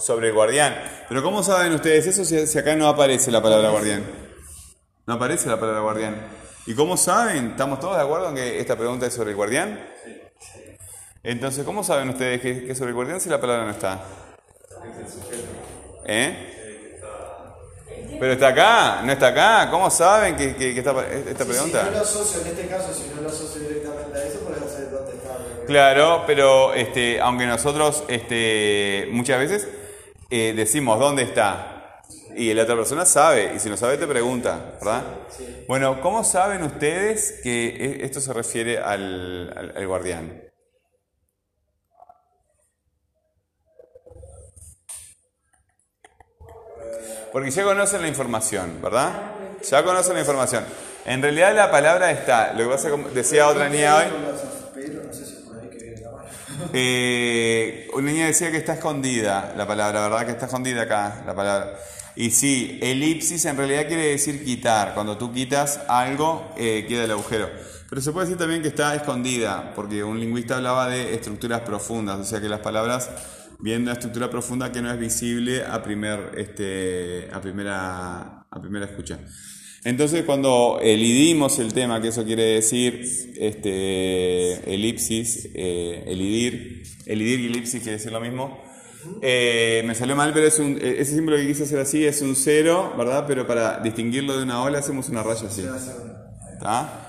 Sobre 0.02 0.28
el 0.28 0.34
guardián. 0.34 0.74
Pero 1.08 1.22
¿cómo 1.22 1.42
saben 1.44 1.72
ustedes 1.72 2.06
eso 2.08 2.24
si, 2.24 2.46
si 2.48 2.58
acá 2.58 2.74
no 2.74 2.88
aparece 2.88 3.30
la 3.30 3.40
palabra 3.40 3.70
guardián? 3.70 4.04
No 5.06 5.14
aparece 5.14 5.48
la 5.48 5.60
palabra 5.60 5.80
guardián. 5.80 6.16
¿Y 6.66 6.74
cómo 6.74 6.96
saben? 6.96 7.50
¿Estamos 7.52 7.78
todos 7.78 7.96
de 7.96 8.02
acuerdo 8.02 8.30
en 8.30 8.34
que 8.34 8.58
esta 8.60 8.76
pregunta 8.76 9.06
es 9.06 9.14
sobre 9.14 9.30
el 9.30 9.36
guardián? 9.36 9.80
Entonces, 11.22 11.64
¿cómo 11.64 11.84
saben 11.84 12.08
ustedes 12.08 12.40
que, 12.40 12.70
es 12.70 12.76
sobre 12.78 12.90
el 12.90 12.94
guardián 12.96 13.20
si 13.20 13.28
la 13.28 13.40
palabra 13.40 13.64
no 13.64 13.70
está? 13.70 14.00
¿Eh? 16.04 16.48
Pero 18.18 18.32
está 18.32 18.48
acá, 18.48 19.02
no 19.04 19.12
está 19.12 19.28
acá. 19.28 19.68
¿Cómo 19.70 19.88
saben 19.90 20.34
que, 20.36 20.54
que- 20.56 20.74
que 20.74 20.78
está 20.80 20.90
esta 21.00 21.04
Si 21.04 21.32
no 21.32 21.38
lo 21.38 21.46
pregunta? 21.46 22.00
asocio, 22.00 22.40
en 22.40 22.46
este 22.48 22.66
caso, 22.66 22.92
si 22.92 23.08
no 23.14 23.22
lo 23.22 23.28
asocio 23.28 23.60
directamente 23.60 24.18
a 24.18 24.24
eso, 24.24 24.38
dónde 24.90 25.12
está. 25.12 25.64
Claro, 25.66 26.24
pero 26.26 26.74
este, 26.74 27.20
aunque 27.20 27.46
nosotros 27.46 28.02
este, 28.08 29.08
muchas 29.12 29.38
veces 29.38 29.68
eh, 30.32 30.52
decimos 30.54 30.98
dónde 30.98 31.22
está 31.22 32.00
y 32.34 32.52
la 32.54 32.62
otra 32.62 32.76
persona 32.76 33.04
sabe, 33.04 33.52
y 33.54 33.58
si 33.60 33.68
no 33.68 33.76
sabe 33.76 33.98
te 33.98 34.06
pregunta, 34.06 34.74
¿verdad? 34.80 35.02
Bueno, 35.68 36.00
¿cómo 36.00 36.24
saben 36.24 36.62
ustedes 36.62 37.40
que 37.42 37.66
e- 37.68 38.04
esto 38.04 38.20
se 38.20 38.32
refiere 38.32 38.78
al, 38.78 39.52
al- 39.56 39.74
al 39.76 39.86
guardián? 39.86 40.42
Porque 47.32 47.50
ya 47.50 47.64
conocen 47.64 48.02
la 48.02 48.08
información, 48.08 48.80
¿verdad? 48.82 49.12
Ya 49.68 49.82
conocen 49.84 50.14
la 50.14 50.20
información. 50.20 50.64
En 51.04 51.22
realidad 51.22 51.54
la 51.54 51.70
palabra 51.70 52.10
está, 52.10 52.52
lo 52.52 52.64
que 52.64 52.70
pasa 52.70 52.90
como 52.90 53.08
decía 53.08 53.48
otra 53.48 53.68
niña 53.68 53.96
hoy, 53.96 54.04
Pero 54.74 55.02
no 55.04 55.12
sé 55.12 55.26
si 55.26 55.32
por 55.42 55.58
ahí 55.58 55.68
que 55.70 55.76
viene 55.78 56.00
la 56.02 56.10
mano. 56.10 56.28
Eh, 56.72 57.88
una 57.94 58.10
niña 58.10 58.26
decía 58.26 58.50
que 58.50 58.56
está 58.56 58.74
escondida 58.74 59.54
la 59.56 59.66
palabra, 59.66 60.02
¿verdad? 60.02 60.26
Que 60.26 60.32
está 60.32 60.46
escondida 60.46 60.82
acá 60.82 61.22
la 61.26 61.34
palabra. 61.34 61.74
Y 62.14 62.30
sí, 62.30 62.78
elipsis 62.82 63.44
en 63.46 63.56
realidad 63.56 63.86
quiere 63.86 64.08
decir 64.08 64.44
quitar. 64.44 64.94
Cuando 64.94 65.16
tú 65.16 65.32
quitas 65.32 65.80
algo, 65.88 66.52
eh, 66.56 66.84
queda 66.88 67.04
el 67.04 67.10
agujero. 67.10 67.48
Pero 67.88 68.00
se 68.00 68.12
puede 68.12 68.26
decir 68.26 68.38
también 68.38 68.62
que 68.62 68.68
está 68.68 68.94
escondida, 68.94 69.72
porque 69.74 70.02
un 70.02 70.18
lingüista 70.18 70.56
hablaba 70.56 70.88
de 70.88 71.14
estructuras 71.14 71.60
profundas, 71.60 72.18
o 72.20 72.24
sea 72.24 72.40
que 72.40 72.48
las 72.48 72.60
palabras 72.60 73.10
vienen 73.58 73.84
de 73.84 73.90
una 73.90 73.92
estructura 73.92 74.30
profunda 74.30 74.72
que 74.72 74.82
no 74.82 74.90
es 74.90 74.98
visible 74.98 75.64
a, 75.64 75.82
primer, 75.82 76.32
este, 76.36 77.28
a, 77.32 77.40
primera, 77.40 78.46
a 78.50 78.60
primera 78.60 78.86
escucha. 78.86 79.18
Entonces, 79.84 80.24
cuando 80.24 80.78
elidimos 80.80 81.58
el 81.58 81.72
tema, 81.74 82.00
que 82.00 82.08
eso 82.08 82.24
quiere 82.24 82.44
decir 82.44 83.34
este, 83.36 84.72
elipsis, 84.72 85.48
eh, 85.54 86.04
elidir, 86.06 86.84
elidir 87.06 87.40
y 87.40 87.46
elipsis 87.46 87.82
quiere 87.82 87.96
decir 87.98 88.12
lo 88.12 88.20
mismo, 88.20 88.62
eh, 89.20 89.82
me 89.84 89.96
salió 89.96 90.14
mal, 90.14 90.32
pero 90.32 90.46
es 90.46 90.60
un, 90.60 90.78
eh, 90.80 90.96
ese 90.98 91.16
símbolo 91.16 91.36
que 91.36 91.48
quise 91.48 91.64
hacer 91.64 91.80
así 91.80 92.06
es 92.06 92.22
un 92.22 92.36
cero, 92.36 92.94
¿verdad? 92.96 93.24
Pero 93.26 93.44
para 93.44 93.80
distinguirlo 93.80 94.36
de 94.36 94.44
una 94.44 94.62
ola 94.62 94.78
hacemos 94.78 95.08
una 95.08 95.24
raya 95.24 95.48
así. 95.48 95.64
¿Está? 96.52 97.08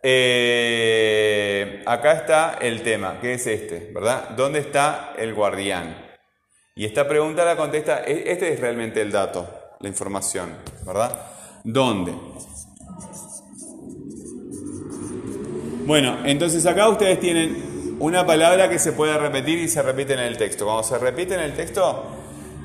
Eh, 0.00 1.82
acá 1.86 2.12
está 2.12 2.58
el 2.60 2.82
tema, 2.82 3.18
que 3.20 3.34
es 3.34 3.46
este, 3.48 3.90
¿verdad? 3.92 4.30
¿Dónde 4.36 4.60
está 4.60 5.14
el 5.18 5.34
guardián? 5.34 5.96
Y 6.76 6.84
esta 6.84 7.08
pregunta 7.08 7.44
la 7.44 7.56
contesta, 7.56 8.04
e- 8.04 8.30
este 8.30 8.52
es 8.52 8.60
realmente 8.60 9.00
el 9.00 9.10
dato, 9.10 9.48
la 9.80 9.88
información, 9.88 10.52
¿verdad? 10.86 11.33
¿Dónde? 11.64 12.14
Bueno, 15.86 16.18
entonces 16.26 16.66
acá 16.66 16.90
ustedes 16.90 17.18
tienen 17.20 17.96
una 18.00 18.26
palabra 18.26 18.68
que 18.68 18.78
se 18.78 18.92
puede 18.92 19.16
repetir 19.16 19.58
y 19.58 19.68
se 19.68 19.80
repite 19.80 20.12
en 20.12 20.20
el 20.20 20.36
texto. 20.36 20.66
Cuando 20.66 20.82
se 20.82 20.98
repite 20.98 21.34
en 21.34 21.40
el 21.40 21.54
texto, 21.54 22.04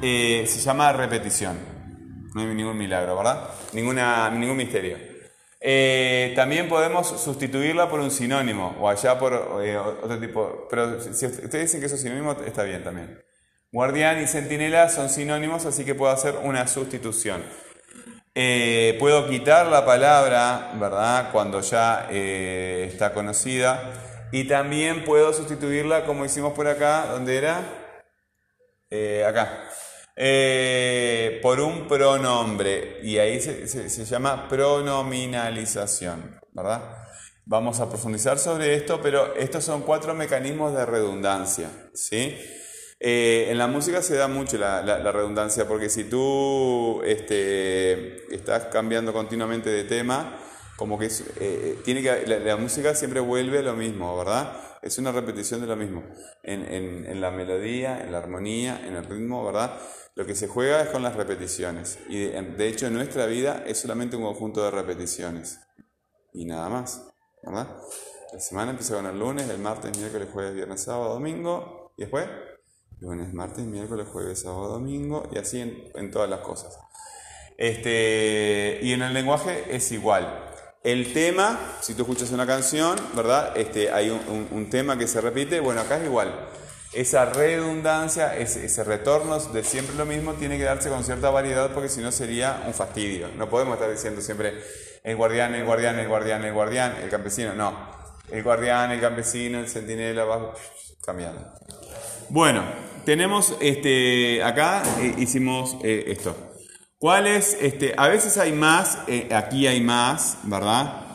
eh, 0.01 0.43
se 0.45 0.59
llama 0.59 0.91
repetición. 0.91 1.57
No 2.35 2.41
hay 2.41 2.47
ningún 2.47 2.77
milagro, 2.77 3.15
¿verdad? 3.15 3.49
Ninguna, 3.71 4.29
ningún 4.31 4.57
misterio. 4.57 4.97
Eh, 5.61 6.33
también 6.35 6.67
podemos 6.67 7.07
sustituirla 7.07 7.89
por 7.89 8.01
un 8.01 8.11
sinónimo 8.11 8.75
o 8.81 8.89
allá 8.89 9.17
por 9.17 9.61
eh, 9.63 9.77
otro 9.77 10.19
tipo. 10.19 10.67
Pero 10.69 10.99
si 10.99 11.25
ustedes 11.25 11.51
dicen 11.51 11.79
que 11.79 11.85
eso 11.85 11.95
es 11.95 12.01
sinónimo, 12.01 12.33
está 12.45 12.63
bien 12.63 12.83
también. 12.83 13.21
Guardián 13.71 14.21
y 14.21 14.27
centinela 14.27 14.89
son 14.89 15.09
sinónimos, 15.09 15.65
así 15.65 15.85
que 15.85 15.95
puedo 15.95 16.11
hacer 16.11 16.35
una 16.43 16.67
sustitución. 16.67 17.41
Eh, 18.41 18.95
puedo 18.99 19.27
quitar 19.27 19.67
la 19.67 19.85
palabra, 19.85 20.71
¿verdad? 20.79 21.29
Cuando 21.33 21.59
ya 21.59 22.07
eh, 22.09 22.87
está 22.89 23.13
conocida. 23.13 23.91
Y 24.31 24.45
también 24.45 25.03
puedo 25.03 25.33
sustituirla 25.33 26.05
como 26.05 26.23
hicimos 26.23 26.53
por 26.53 26.65
acá, 26.65 27.07
¿dónde 27.11 27.35
era? 27.35 27.61
Eh, 28.89 29.25
acá. 29.27 29.65
por 31.41 31.59
un 31.59 31.85
pronombre. 31.89 32.99
Y 33.03 33.17
ahí 33.17 33.41
se, 33.41 33.67
se 33.67 34.05
llama 34.05 34.47
pronominalización, 34.47 36.39
¿verdad? 36.53 36.81
Vamos 37.43 37.81
a 37.81 37.89
profundizar 37.89 38.39
sobre 38.39 38.73
esto, 38.73 39.01
pero 39.03 39.35
estos 39.35 39.65
son 39.65 39.81
cuatro 39.81 40.13
mecanismos 40.13 40.73
de 40.73 40.85
redundancia, 40.85 41.69
¿sí? 41.93 42.37
Eh, 43.01 43.47
en 43.49 43.57
la 43.57 43.67
música 43.67 44.01
se 44.01 44.15
da 44.15 44.27
mucho 44.27 44.57
la, 44.57 45.11
redundancia, 45.11 45.67
porque 45.67 45.89
si 45.89 46.03
tú 46.03 47.01
este, 47.05 48.33
estás 48.35 48.65
cambiando 48.65 49.13
continuamente 49.13 49.69
de 49.69 49.85
tema, 49.85 50.37
como 50.75 50.99
que 50.99 51.09
eh, 51.39 51.79
tiene 51.83 52.01
que 52.01 52.25
la, 52.27 52.57
música 52.57 52.95
siempre 52.95 53.21
vuelve 53.21 53.59
a 53.59 53.61
lo 53.61 53.75
mismo, 53.75 54.17
¿verdad? 54.17 54.53
Es 54.81 54.97
una 54.97 55.11
repetición 55.11 55.61
de 55.61 55.67
lo 55.67 55.75
mismo. 55.75 56.03
En, 56.43 57.19
la 57.21 57.31
melodía, 57.31 58.01
en 58.01 58.11
la 58.11 58.17
armonía, 58.17 58.81
en 58.85 58.95
el 58.95 59.05
ritmo, 59.05 59.45
¿verdad? 59.45 59.77
Lo 60.15 60.25
que 60.25 60.35
se 60.35 60.47
juega 60.47 60.81
es 60.81 60.89
con 60.89 61.03
las 61.03 61.15
repeticiones. 61.15 61.99
Y 62.09 62.27
de, 62.27 62.67
hecho 62.67 62.87
en 62.87 62.93
nuestra 62.93 63.25
vida 63.25 63.63
es 63.65 63.77
solamente 63.77 64.15
un 64.15 64.23
conjunto 64.23 64.63
de 64.63 64.71
repeticiones. 64.71 65.59
Y 66.33 66.45
nada 66.45 66.69
más, 66.69 67.09
¿verdad? 67.43 67.77
La 68.31 68.39
semana 68.39 68.71
empieza 68.71 68.95
con 68.95 69.05
el 69.05 69.19
lunes, 69.19 69.49
el 69.49 69.59
martes, 69.59 69.97
miércoles, 69.97 70.29
jueves, 70.31 70.53
viernes, 70.53 70.81
sábado, 70.81 71.13
domingo. 71.13 71.93
¿Y 71.97 72.03
después? 72.03 72.25
Lunes, 73.01 73.33
martes, 73.33 73.65
miércoles, 73.65 74.07
jueves, 74.11 74.41
sábado, 74.41 74.69
domingo 74.69 75.29
y 75.31 75.37
así 75.37 75.61
en, 75.93 76.11
todas 76.11 76.29
las 76.29 76.41
cosas. 76.41 76.77
Este, 77.57 78.79
y 78.81 78.93
en 78.93 79.01
el 79.01 79.13
lenguaje 79.13 79.65
es 79.69 79.91
igual. 79.91 80.45
El 80.83 81.11
tema, 81.13 81.59
si 81.81 81.93
tú 81.93 82.03
escuchas 82.03 82.31
una 82.31 82.47
canción, 82.47 82.97
¿verdad? 83.15 83.57
Este, 83.57 83.91
hay 83.91 84.09
un, 84.09 84.69
tema 84.69 84.97
que 84.97 85.07
se 85.07 85.19
repite, 85.19 85.59
bueno, 85.59 85.81
acá 85.81 85.97
es 85.97 86.05
igual. 86.05 86.47
Esa 86.93 87.25
redundancia, 87.25 88.35
ese, 88.35 88.65
ese, 88.65 88.83
retorno 88.83 89.37
de 89.39 89.63
siempre 89.63 89.95
lo 89.95 90.05
mismo, 90.05 90.33
tiene 90.33 90.57
que 90.57 90.63
darse 90.63 90.89
con 90.89 91.03
cierta 91.03 91.29
variedad 91.29 91.71
porque 91.73 91.89
si 91.89 92.01
no 92.01 92.11
sería 92.11 92.63
un 92.65 92.73
fastidio. 92.73 93.27
No 93.37 93.49
podemos 93.49 93.75
estar 93.75 93.91
diciendo 93.91 94.21
siempre 94.21 94.53
el 95.03 95.15
guardián, 95.15 95.53
el 95.53 95.65
guardián, 95.65 95.99
el 95.99 96.07
guardián, 96.07 96.43
el 96.45 96.53
guardián, 96.53 96.95
el 97.03 97.09
campesino. 97.09 97.53
No. 97.53 97.73
El 98.31 98.43
guardián, 98.43 98.91
el 98.91 99.01
campesino, 99.01 99.59
el 99.59 99.67
centinela, 99.67 100.23
va 100.23 100.53
cambiando. 101.05 101.41
Bueno, 102.29 102.63
tenemos 103.09 103.57
este, 103.59 104.43
acá 104.43 104.83
eh, 105.01 105.15
hicimos 105.17 105.77
eh, 105.83 106.03
esto. 106.09 106.37
¿Cuáles? 106.99 107.57
Este, 107.59 107.95
a 107.97 108.07
veces 108.07 108.37
hay 108.37 108.51
más, 108.51 108.99
eh, 109.07 109.29
aquí 109.31 109.65
hay 109.65 109.81
más, 109.81 110.37
¿verdad? 110.43 111.07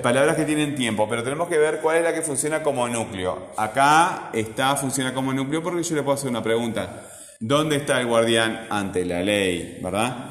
Palabras 0.00 0.36
que 0.36 0.44
tienen 0.44 0.76
tiempo, 0.76 1.08
pero 1.08 1.24
tenemos 1.24 1.48
que 1.48 1.58
ver 1.58 1.80
cuál 1.80 1.96
es 1.96 2.04
la 2.04 2.14
que 2.14 2.22
funciona 2.22 2.62
como 2.62 2.86
núcleo. 2.86 3.48
Acá 3.56 4.30
está, 4.32 4.76
funciona 4.76 5.12
como 5.12 5.32
núcleo 5.32 5.60
porque 5.60 5.82
yo 5.82 5.96
le 5.96 6.04
puedo 6.04 6.14
hacer 6.14 6.30
una 6.30 6.40
pregunta. 6.40 7.02
¿Dónde 7.40 7.78
está 7.78 8.00
el 8.00 8.06
guardián 8.06 8.68
ante 8.70 9.04
la 9.04 9.20
ley? 9.24 9.80
¿Verdad? 9.82 10.30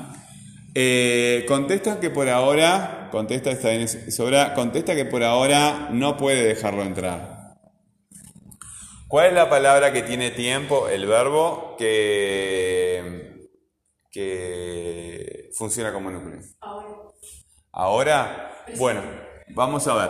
contesta 1.49 1.99
que 1.99 2.12
por 2.12 2.30
ahora, 2.30 3.10
contesta, 3.12 3.51
está 3.51 3.72
bien, 3.72 3.89
sobra, 3.89 4.54
contesta 4.54 4.95
que 4.95 5.04
por 5.04 5.22
ahora 5.22 5.89
no 5.91 6.16
puede 6.16 6.45
dejarlo 6.45 6.82
entrar. 6.84 7.32
¿Cuál 9.14 9.28
es 9.28 9.34
la 9.34 9.47
palabra 9.47 9.93
que 9.93 10.01
tiene 10.01 10.32
tiempo, 10.32 10.89
el 10.89 11.05
verbo, 11.05 11.76
que, 11.78 13.47
que 14.09 15.51
funciona 15.53 15.93
como 15.93 16.09
núcleo? 16.09 16.39
Ahora. 16.59 16.97
¿Ahora? 17.74 18.66
Bueno, 18.76 19.03
vamos 19.49 19.88
a 19.88 19.93
ver. 19.93 20.09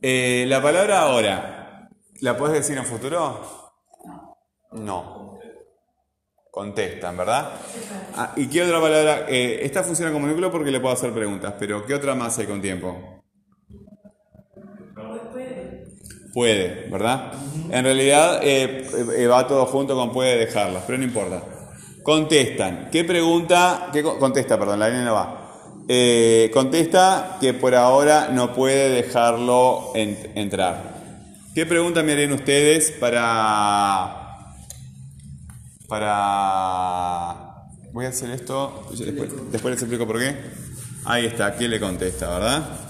Eh, 0.00 0.46
la 0.48 0.62
palabra 0.62 1.00
ahora, 1.00 1.90
¿la 2.22 2.38
puedes 2.38 2.56
decir 2.56 2.78
en 2.78 2.86
futuro? 2.86 3.46
No. 4.72 5.38
Contestan, 6.50 7.18
¿verdad? 7.18 7.60
Ah, 8.16 8.32
¿Y 8.36 8.48
qué 8.48 8.62
otra 8.62 8.80
palabra? 8.80 9.26
Eh, 9.28 9.66
esta 9.66 9.82
funciona 9.82 10.14
como 10.14 10.26
núcleo 10.26 10.50
porque 10.50 10.70
le 10.70 10.80
puedo 10.80 10.94
hacer 10.94 11.12
preguntas, 11.12 11.56
pero 11.58 11.84
¿qué 11.84 11.92
otra 11.92 12.14
más 12.14 12.38
hay 12.38 12.46
con 12.46 12.62
tiempo? 12.62 13.19
Puede, 16.32 16.88
¿verdad? 16.90 17.32
En 17.70 17.84
realidad 17.84 18.40
eh, 18.42 18.86
eh, 19.16 19.26
va 19.26 19.46
todo 19.46 19.66
junto 19.66 19.96
con 19.96 20.12
puede 20.12 20.38
dejarlas, 20.38 20.84
pero 20.86 20.98
no 20.98 21.04
importa. 21.04 21.42
Contestan. 22.02 22.88
¿Qué 22.90 23.04
pregunta? 23.04 23.88
¿Qué 23.92 24.02
contesta, 24.02 24.58
perdón, 24.58 24.78
la 24.78 24.88
línea 24.88 25.04
no 25.04 25.14
va. 25.14 25.36
Eh, 25.88 26.50
contesta 26.54 27.38
que 27.40 27.52
por 27.52 27.74
ahora 27.74 28.28
no 28.32 28.54
puede 28.54 28.90
dejarlo 28.90 29.92
entrar. 29.94 31.00
¿Qué 31.52 31.66
pregunta 31.66 32.02
me 32.02 32.12
harían 32.12 32.32
ustedes 32.32 32.92
para... 32.92 34.54
para... 35.88 37.36
Voy 37.92 38.06
a 38.06 38.10
hacer 38.10 38.30
esto, 38.30 38.86
después, 38.96 39.30
después 39.50 39.74
les 39.74 39.82
explico 39.82 40.06
por 40.06 40.20
qué. 40.20 40.36
Ahí 41.04 41.26
está, 41.26 41.56
¿qué 41.56 41.66
le 41.66 41.80
contesta, 41.80 42.28
verdad? 42.28 42.89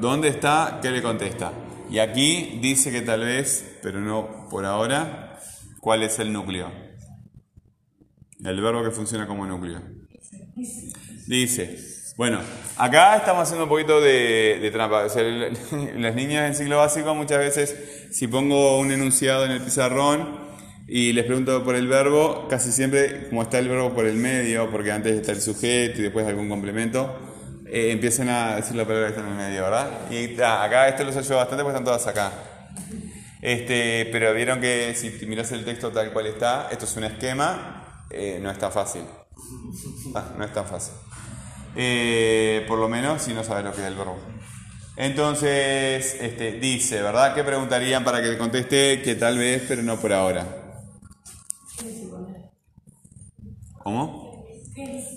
¿Dónde 0.00 0.28
está? 0.28 0.78
¿Qué 0.82 0.90
le 0.90 1.02
contesta? 1.02 1.52
Y 1.90 1.98
aquí 1.98 2.58
dice 2.60 2.90
que 2.90 3.00
tal 3.00 3.20
vez, 3.20 3.78
pero 3.82 4.00
no 4.00 4.48
por 4.50 4.64
ahora, 4.64 5.38
¿cuál 5.80 6.02
es 6.02 6.18
el 6.18 6.32
núcleo? 6.32 6.70
El 8.44 8.60
verbo 8.60 8.84
que 8.84 8.90
funciona 8.90 9.26
como 9.26 9.46
núcleo. 9.46 9.80
Dice, 11.26 11.78
bueno, 12.16 12.40
acá 12.76 13.16
estamos 13.16 13.42
haciendo 13.42 13.64
un 13.64 13.70
poquito 13.70 14.00
de, 14.00 14.70
trampa. 14.72 15.06
las 15.96 16.14
niñas 16.14 16.48
en 16.48 16.54
ciclo 16.54 16.78
básico 16.78 17.14
muchas 17.14 17.38
veces, 17.38 18.08
si 18.10 18.26
pongo 18.28 18.78
un 18.78 18.92
enunciado 18.92 19.44
en 19.44 19.52
el 19.52 19.60
pizarrón 19.60 20.48
y 20.86 21.12
les 21.12 21.24
pregunto 21.24 21.62
por 21.64 21.74
el 21.74 21.86
verbo, 21.86 22.46
casi 22.48 22.72
siempre, 22.72 23.28
como 23.28 23.42
está 23.42 23.58
el 23.58 23.68
verbo 23.68 23.94
por 23.94 24.06
el 24.06 24.16
medio, 24.16 24.70
porque 24.70 24.90
antes 24.90 25.14
está 25.14 25.32
el 25.32 25.40
sujeto 25.40 26.00
y 26.00 26.02
después 26.02 26.26
algún 26.26 26.48
complemento, 26.48 27.27
eh, 27.70 27.90
empiecen 27.90 28.28
a 28.28 28.56
decir 28.56 28.76
la 28.76 28.84
palabra 28.84 29.08
que 29.08 29.14
está 29.14 29.26
en 29.26 29.32
el 29.32 29.36
medio, 29.36 29.62
¿verdad? 29.64 29.90
Y 30.10 30.40
acá 30.40 30.88
esto 30.88 31.04
los 31.04 31.16
ayuda 31.16 31.36
bastante 31.36 31.62
porque 31.62 31.76
están 31.76 31.84
todas 31.84 32.06
acá. 32.06 32.32
Este, 33.40 34.08
pero 34.10 34.34
vieron 34.34 34.60
que 34.60 34.94
si 34.94 35.26
miras 35.26 35.52
el 35.52 35.64
texto 35.64 35.90
tal 35.90 36.12
cual 36.12 36.26
está, 36.26 36.68
esto 36.70 36.86
es 36.86 36.96
un 36.96 37.04
esquema, 37.04 38.04
eh, 38.10 38.38
no 38.42 38.50
es 38.50 38.58
tan 38.58 38.72
fácil. 38.72 39.02
Ah, 40.14 40.32
no 40.36 40.44
es 40.44 40.52
tan 40.52 40.66
fácil. 40.66 40.94
Eh, 41.76 42.64
por 42.66 42.78
lo 42.78 42.88
menos 42.88 43.22
si 43.22 43.32
no 43.32 43.44
sabes 43.44 43.64
lo 43.64 43.72
que 43.72 43.82
es 43.82 43.86
el 43.86 43.94
verbo. 43.94 44.18
Entonces, 44.96 46.16
este, 46.20 46.52
dice, 46.52 47.00
¿verdad? 47.00 47.34
¿Qué 47.34 47.44
preguntarían 47.44 48.02
para 48.02 48.20
que 48.20 48.36
conteste 48.36 49.00
que 49.02 49.14
tal 49.14 49.38
vez, 49.38 49.62
pero 49.68 49.82
no 49.82 50.00
por 50.00 50.12
ahora? 50.12 50.44
¿Cómo? 53.84 54.44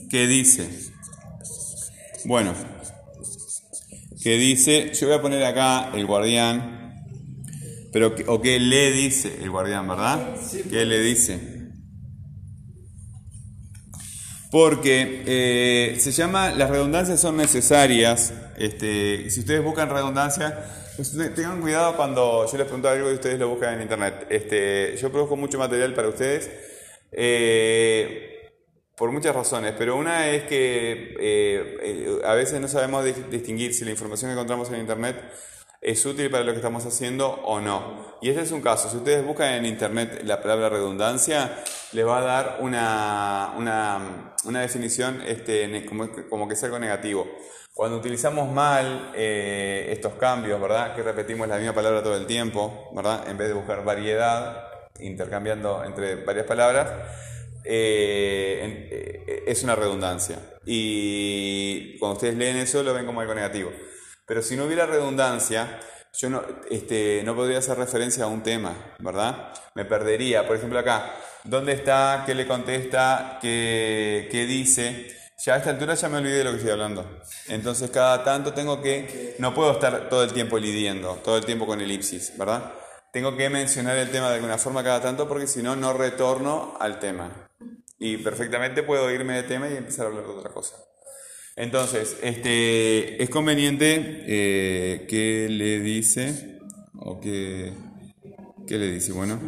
¿Qué 0.10 0.28
dice? 0.28 0.91
Bueno, 2.26 2.54
que 4.22 4.38
dice, 4.38 4.94
yo 4.94 5.08
voy 5.08 5.18
a 5.18 5.22
poner 5.22 5.44
acá 5.44 5.92
el 5.94 6.06
guardián, 6.06 7.06
pero 7.92 8.16
o 8.28 8.42
qué 8.42 8.60
le 8.60 8.92
dice 8.92 9.40
el 9.42 9.50
guardián, 9.50 9.88
¿verdad? 9.88 10.36
¿Qué 10.70 10.86
le 10.86 11.00
dice? 11.02 11.40
Porque 14.52 15.24
eh, 15.26 15.98
se 16.00 16.12
llama, 16.12 16.52
las 16.52 16.70
redundancias 16.70 17.20
son 17.20 17.38
necesarias. 17.38 18.34
Este, 18.58 19.30
si 19.30 19.40
ustedes 19.40 19.64
buscan 19.64 19.90
redundancia, 19.90 20.66
Entonces, 20.92 21.34
Tengan 21.34 21.62
cuidado 21.62 21.96
cuando 21.96 22.46
yo 22.52 22.58
les 22.58 22.66
pregunto 22.66 22.90
algo 22.90 23.10
y 23.10 23.16
ustedes 23.16 23.40
lo 23.40 23.50
buscan 23.50 23.76
en 23.76 23.82
internet. 23.84 24.28
Este, 24.30 24.98
yo 24.98 25.10
produzco 25.12 25.38
mucho 25.38 25.58
material 25.58 25.94
para 25.94 26.10
ustedes 26.10 26.52
eh, 27.12 28.31
por 29.02 29.12
muchas 29.12 29.36
razones, 29.36 29.74
pero 29.76 29.96
una 29.96 30.28
es 30.28 30.44
que 30.44 31.16
eh, 31.20 32.22
a 32.24 32.36
veces 32.36 32.62
no 32.62 32.68
sabemos 32.68 33.04
di- 33.04 33.14
distinguir 33.32 33.74
si 33.74 33.84
la 33.84 33.90
información 33.90 34.30
que 34.30 34.34
encontramos 34.34 34.70
en 34.70 34.80
internet 34.80 35.20
es 35.82 36.06
útil 36.06 36.30
para 36.30 36.44
lo 36.44 36.52
que 36.52 36.58
estamos 36.58 36.86
haciendo 36.86 37.28
o 37.32 37.60
no. 37.60 38.16
Y 38.22 38.30
este 38.30 38.44
es 38.44 38.52
un 38.52 38.62
caso. 38.62 38.92
Si 38.92 38.98
ustedes 38.98 39.26
buscan 39.26 39.54
en 39.54 39.66
internet 39.66 40.22
la 40.24 40.40
palabra 40.40 40.70
redundancia, 40.70 41.64
les 41.94 42.06
va 42.06 42.20
a 42.20 42.22
dar 42.22 42.58
una, 42.60 43.56
una, 43.58 44.36
una 44.46 44.62
definición 44.62 45.24
este, 45.26 45.84
como, 45.88 46.08
como 46.30 46.48
que 46.48 46.54
es 46.54 46.64
algo 46.64 46.78
negativo. 46.78 47.28
Cuando 47.74 47.98
utilizamos 47.98 48.52
mal 48.52 49.14
eh, 49.16 49.90
estos 49.92 50.14
cambios, 50.14 50.62
¿verdad? 50.62 50.96
Que 50.96 51.02
repetimos 51.02 51.48
la 51.48 51.58
misma 51.58 51.74
palabra 51.74 52.04
todo 52.04 52.16
el 52.18 52.28
tiempo, 52.28 52.92
¿verdad? 52.94 53.28
En 53.28 53.36
vez 53.36 53.48
de 53.48 53.56
buscar 53.56 53.84
variedad, 53.84 54.64
intercambiando 55.00 55.84
entre 55.84 56.24
varias 56.24 56.46
palabras, 56.46 56.88
eh, 57.64 58.88
eh, 59.28 59.44
es 59.48 59.64
una 59.64 59.76
redundancia. 59.76 60.40
Y 60.66 61.98
cuando 62.00 62.16
ustedes 62.16 62.36
leen 62.36 62.58
eso, 62.58 62.84
lo 62.84 62.94
ven 62.94 63.06
como 63.06 63.22
algo 63.22 63.34
negativo. 63.34 63.72
Pero 64.26 64.42
si 64.42 64.56
no 64.56 64.66
hubiera 64.66 64.86
redundancia, 64.86 65.80
yo 66.18 66.30
no, 66.30 66.44
este, 66.70 67.22
no 67.24 67.36
podría 67.36 67.60
hacer 67.60 67.78
referencia 67.78 68.26
a 68.26 68.28
un 68.28 68.44
tema, 68.44 68.96
¿verdad? 69.00 69.54
Me 69.76 69.86
perdería. 69.86 70.46
Por 70.46 70.58
ejemplo, 70.58 70.80
acá, 70.80 71.16
¿dónde 71.44 71.74
está? 71.74 72.24
¿Qué 72.26 72.36
le 72.36 72.48
contesta? 72.48 73.40
¿Qué, 73.42 74.28
qué 74.32 74.46
dice? 74.46 75.16
Ya 75.44 75.56
a 75.56 75.58
esta 75.58 75.72
altura 75.72 75.96
ya 75.96 76.08
me 76.08 76.18
olvidé 76.18 76.38
de 76.38 76.44
lo 76.44 76.52
que 76.52 76.58
estoy 76.58 76.72
hablando. 76.72 77.20
Entonces, 77.48 77.90
cada 77.90 78.24
tanto 78.24 78.54
tengo 78.54 78.82
que. 78.82 79.36
No 79.40 79.54
puedo 79.54 79.72
estar 79.72 80.08
todo 80.08 80.24
el 80.24 80.34
tiempo 80.34 80.60
lidiendo, 80.60 81.16
todo 81.24 81.38
el 81.38 81.46
tiempo 81.46 81.66
con 81.66 81.82
elipsis, 81.82 82.38
¿verdad? 82.38 82.74
Tengo 83.12 83.36
que 83.36 83.50
mencionar 83.50 83.98
el 83.98 84.12
tema 84.12 84.30
de 84.30 84.36
alguna 84.36 84.58
forma 84.58 84.84
cada 84.84 85.02
tanto 85.02 85.28
porque 85.28 85.48
si 85.48 85.64
no, 85.64 85.76
no 85.76 85.94
retorno 85.94 86.78
al 86.80 87.00
tema. 87.00 87.50
Y 88.04 88.18
perfectamente 88.18 88.82
puedo 88.82 89.12
irme 89.12 89.36
de 89.36 89.44
tema 89.44 89.70
y 89.70 89.78
empezar 89.78 90.08
a 90.08 90.10
hablar 90.10 90.26
de 90.26 90.32
otra 90.32 90.52
cosa. 90.52 90.76
Entonces, 91.56 92.18
este, 92.24 93.22
es 93.22 93.30
conveniente 93.30 94.24
eh, 94.26 95.06
que 95.08 95.48
le 95.48 95.80
dice, 95.82 96.60
o 96.96 97.20
que, 97.20 97.72
¿qué 98.68 98.80
le 98.80 98.92
dice? 98.92 99.12
Bueno, 99.12 99.40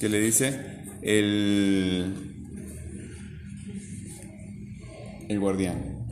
¿qué 0.00 0.08
le 0.08 0.18
dice? 0.18 0.58
El, 1.02 2.14
el 5.28 5.40
guardián. 5.40 6.08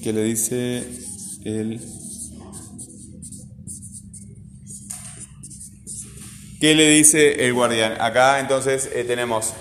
¿Qué 0.00 0.12
le 0.12 0.22
dice 0.22 0.84
el... 1.44 1.80
¿Qué 6.58 6.74
le 6.74 6.88
dice 6.88 7.44
el 7.46 7.52
guardián? 7.52 8.00
Acá 8.00 8.40
entonces 8.40 8.90
eh, 8.94 9.04
tenemos 9.04 9.52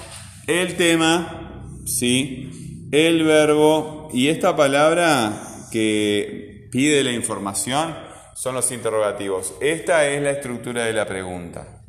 el 0.48 0.78
tema, 0.78 1.68
¿sí? 1.86 2.88
el 2.92 3.24
verbo 3.24 4.10
y 4.14 4.30
esta 4.30 4.56
palabra 4.56 5.34
que 5.72 6.70
pide 6.72 7.04
la 7.04 7.12
información 7.12 7.94
son 8.34 8.56
los 8.56 8.72
interrogativos. 8.72 9.56
Esta 9.60 10.08
es 10.08 10.22
la 10.22 10.32
estructura 10.32 10.86
de 10.86 10.94
la 10.94 11.06
pregunta. 11.06 11.82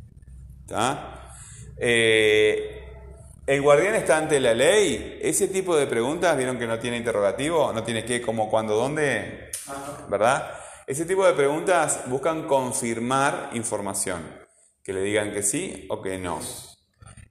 Eh, 1.78 2.84
el 3.46 3.62
guardián 3.62 3.94
está 3.94 4.16
ante 4.16 4.40
la 4.40 4.54
ley. 4.54 5.20
Ese 5.22 5.46
tipo 5.46 5.76
de 5.76 5.86
preguntas, 5.86 6.36
¿vieron 6.36 6.58
que 6.58 6.66
no 6.66 6.80
tiene 6.80 6.96
interrogativo? 6.96 7.72
No 7.72 7.84
tiene 7.84 8.04
qué, 8.04 8.20
cómo, 8.20 8.50
cuándo, 8.50 8.74
dónde, 8.74 9.50
¿verdad? 10.08 10.50
Ese 10.84 11.04
tipo 11.04 11.24
de 11.24 11.34
preguntas 11.34 12.00
buscan 12.06 12.48
confirmar 12.48 13.50
información 13.52 14.45
que 14.86 14.92
le 14.92 15.02
digan 15.02 15.32
que 15.32 15.42
sí 15.42 15.84
o 15.88 16.00
que 16.00 16.16
no. 16.16 16.40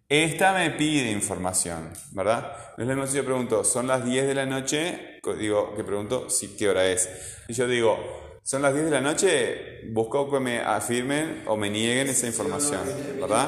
Esta 0.10 0.54
me 0.54 0.72
pide 0.72 1.10
información, 1.10 1.90
¿verdad? 2.12 2.52
No 2.78 2.84
es 2.84 2.90
lo 2.90 2.96
mismo 2.96 3.08
si 3.08 3.16
yo 3.16 3.24
pregunto, 3.24 3.64
son 3.64 3.88
las 3.88 4.04
10 4.04 4.28
de 4.28 4.36
la 4.36 4.46
noche, 4.46 5.22
digo, 5.40 5.74
que 5.74 5.86
pregunto, 5.86 6.30
sí, 6.30 6.58
¿qué 6.60 6.68
hora 6.68 6.86
es? 6.86 7.10
Y 7.48 7.54
yo 7.54 7.66
digo, 7.66 7.98
son 8.44 8.62
las 8.62 8.74
10 8.74 8.86
de 8.86 8.92
la 8.92 9.00
noche, 9.00 9.90
busco 9.94 10.30
que 10.30 10.42
me 10.42 10.60
afirmen 10.60 11.44
o 11.48 11.56
me 11.56 11.70
nieguen 11.70 12.10
esa 12.10 12.28
información, 12.28 12.82
¿verdad? 13.22 13.48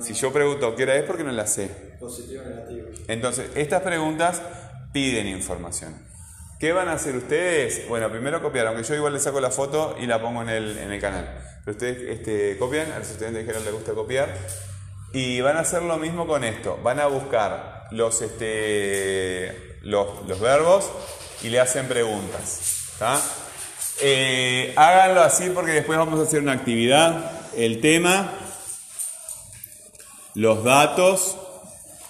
Si 0.00 0.14
yo 0.14 0.32
pregunto, 0.32 0.74
¿qué 0.74 0.84
hora 0.84 0.96
es? 0.96 1.04
Porque 1.04 1.22
no 1.22 1.30
la 1.30 1.46
sé. 1.46 1.68
Positivo 2.00 2.42
o 2.44 2.48
negativo. 2.48 2.88
Entonces, 3.08 3.50
estas 3.54 3.82
preguntas 3.82 4.40
piden 4.90 5.26
información. 5.26 5.94
¿Qué 6.64 6.72
van 6.72 6.88
a 6.88 6.94
hacer 6.94 7.14
ustedes? 7.14 7.86
Bueno, 7.90 8.10
primero 8.10 8.40
copiar, 8.40 8.68
aunque 8.68 8.84
yo 8.84 8.94
igual 8.94 9.12
le 9.12 9.20
saco 9.20 9.38
la 9.38 9.50
foto 9.50 9.98
y 10.00 10.06
la 10.06 10.18
pongo 10.18 10.40
en 10.40 10.48
el, 10.48 10.78
en 10.78 10.92
el 10.92 10.98
canal. 10.98 11.28
Pero 11.62 11.72
ustedes 11.72 12.18
este, 12.18 12.56
copian, 12.56 12.90
a 12.90 13.00
los 13.00 13.10
estudiantes 13.10 13.42
dijeron 13.42 13.64
les 13.66 13.74
gusta 13.74 13.92
copiar. 13.92 14.34
Y 15.12 15.42
van 15.42 15.58
a 15.58 15.60
hacer 15.60 15.82
lo 15.82 15.98
mismo 15.98 16.26
con 16.26 16.42
esto. 16.42 16.80
Van 16.82 17.00
a 17.00 17.06
buscar 17.06 17.88
los, 17.90 18.22
este, 18.22 19.76
los, 19.82 20.40
verbos 20.40 20.90
y 21.42 21.50
le 21.50 21.60
hacen 21.60 21.86
preguntas. 21.86 22.94
¿tá? 22.98 23.20
Eh, 24.00 24.72
háganlo 24.74 25.20
así 25.20 25.50
porque 25.50 25.72
después 25.72 25.98
vamos 25.98 26.18
a 26.18 26.22
hacer 26.22 26.40
una 26.40 26.52
actividad. 26.52 27.30
El 27.54 27.82
tema, 27.82 28.32
los 30.32 30.64
datos 30.64 31.36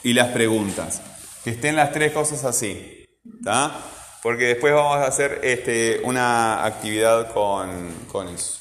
y 0.04 0.12
las 0.12 0.28
preguntas. 0.28 1.02
Que 1.42 1.50
estén 1.50 1.74
las 1.74 1.90
tres 1.90 2.12
cosas 2.12 2.44
así. 2.44 3.04
¿tá? 3.42 3.80
Porque 4.24 4.46
después 4.46 4.72
vamos 4.72 4.96
a 4.96 5.06
hacer 5.06 5.40
este, 5.42 6.00
una 6.02 6.64
actividad 6.64 7.30
con, 7.34 7.92
con 8.10 8.26
eso. 8.28 8.58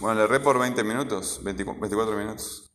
Bueno, 0.00 0.20
le 0.20 0.24
erré 0.24 0.40
por 0.40 0.58
20 0.58 0.82
minutos, 0.84 1.40
24 1.42 2.16
minutos. 2.16 2.64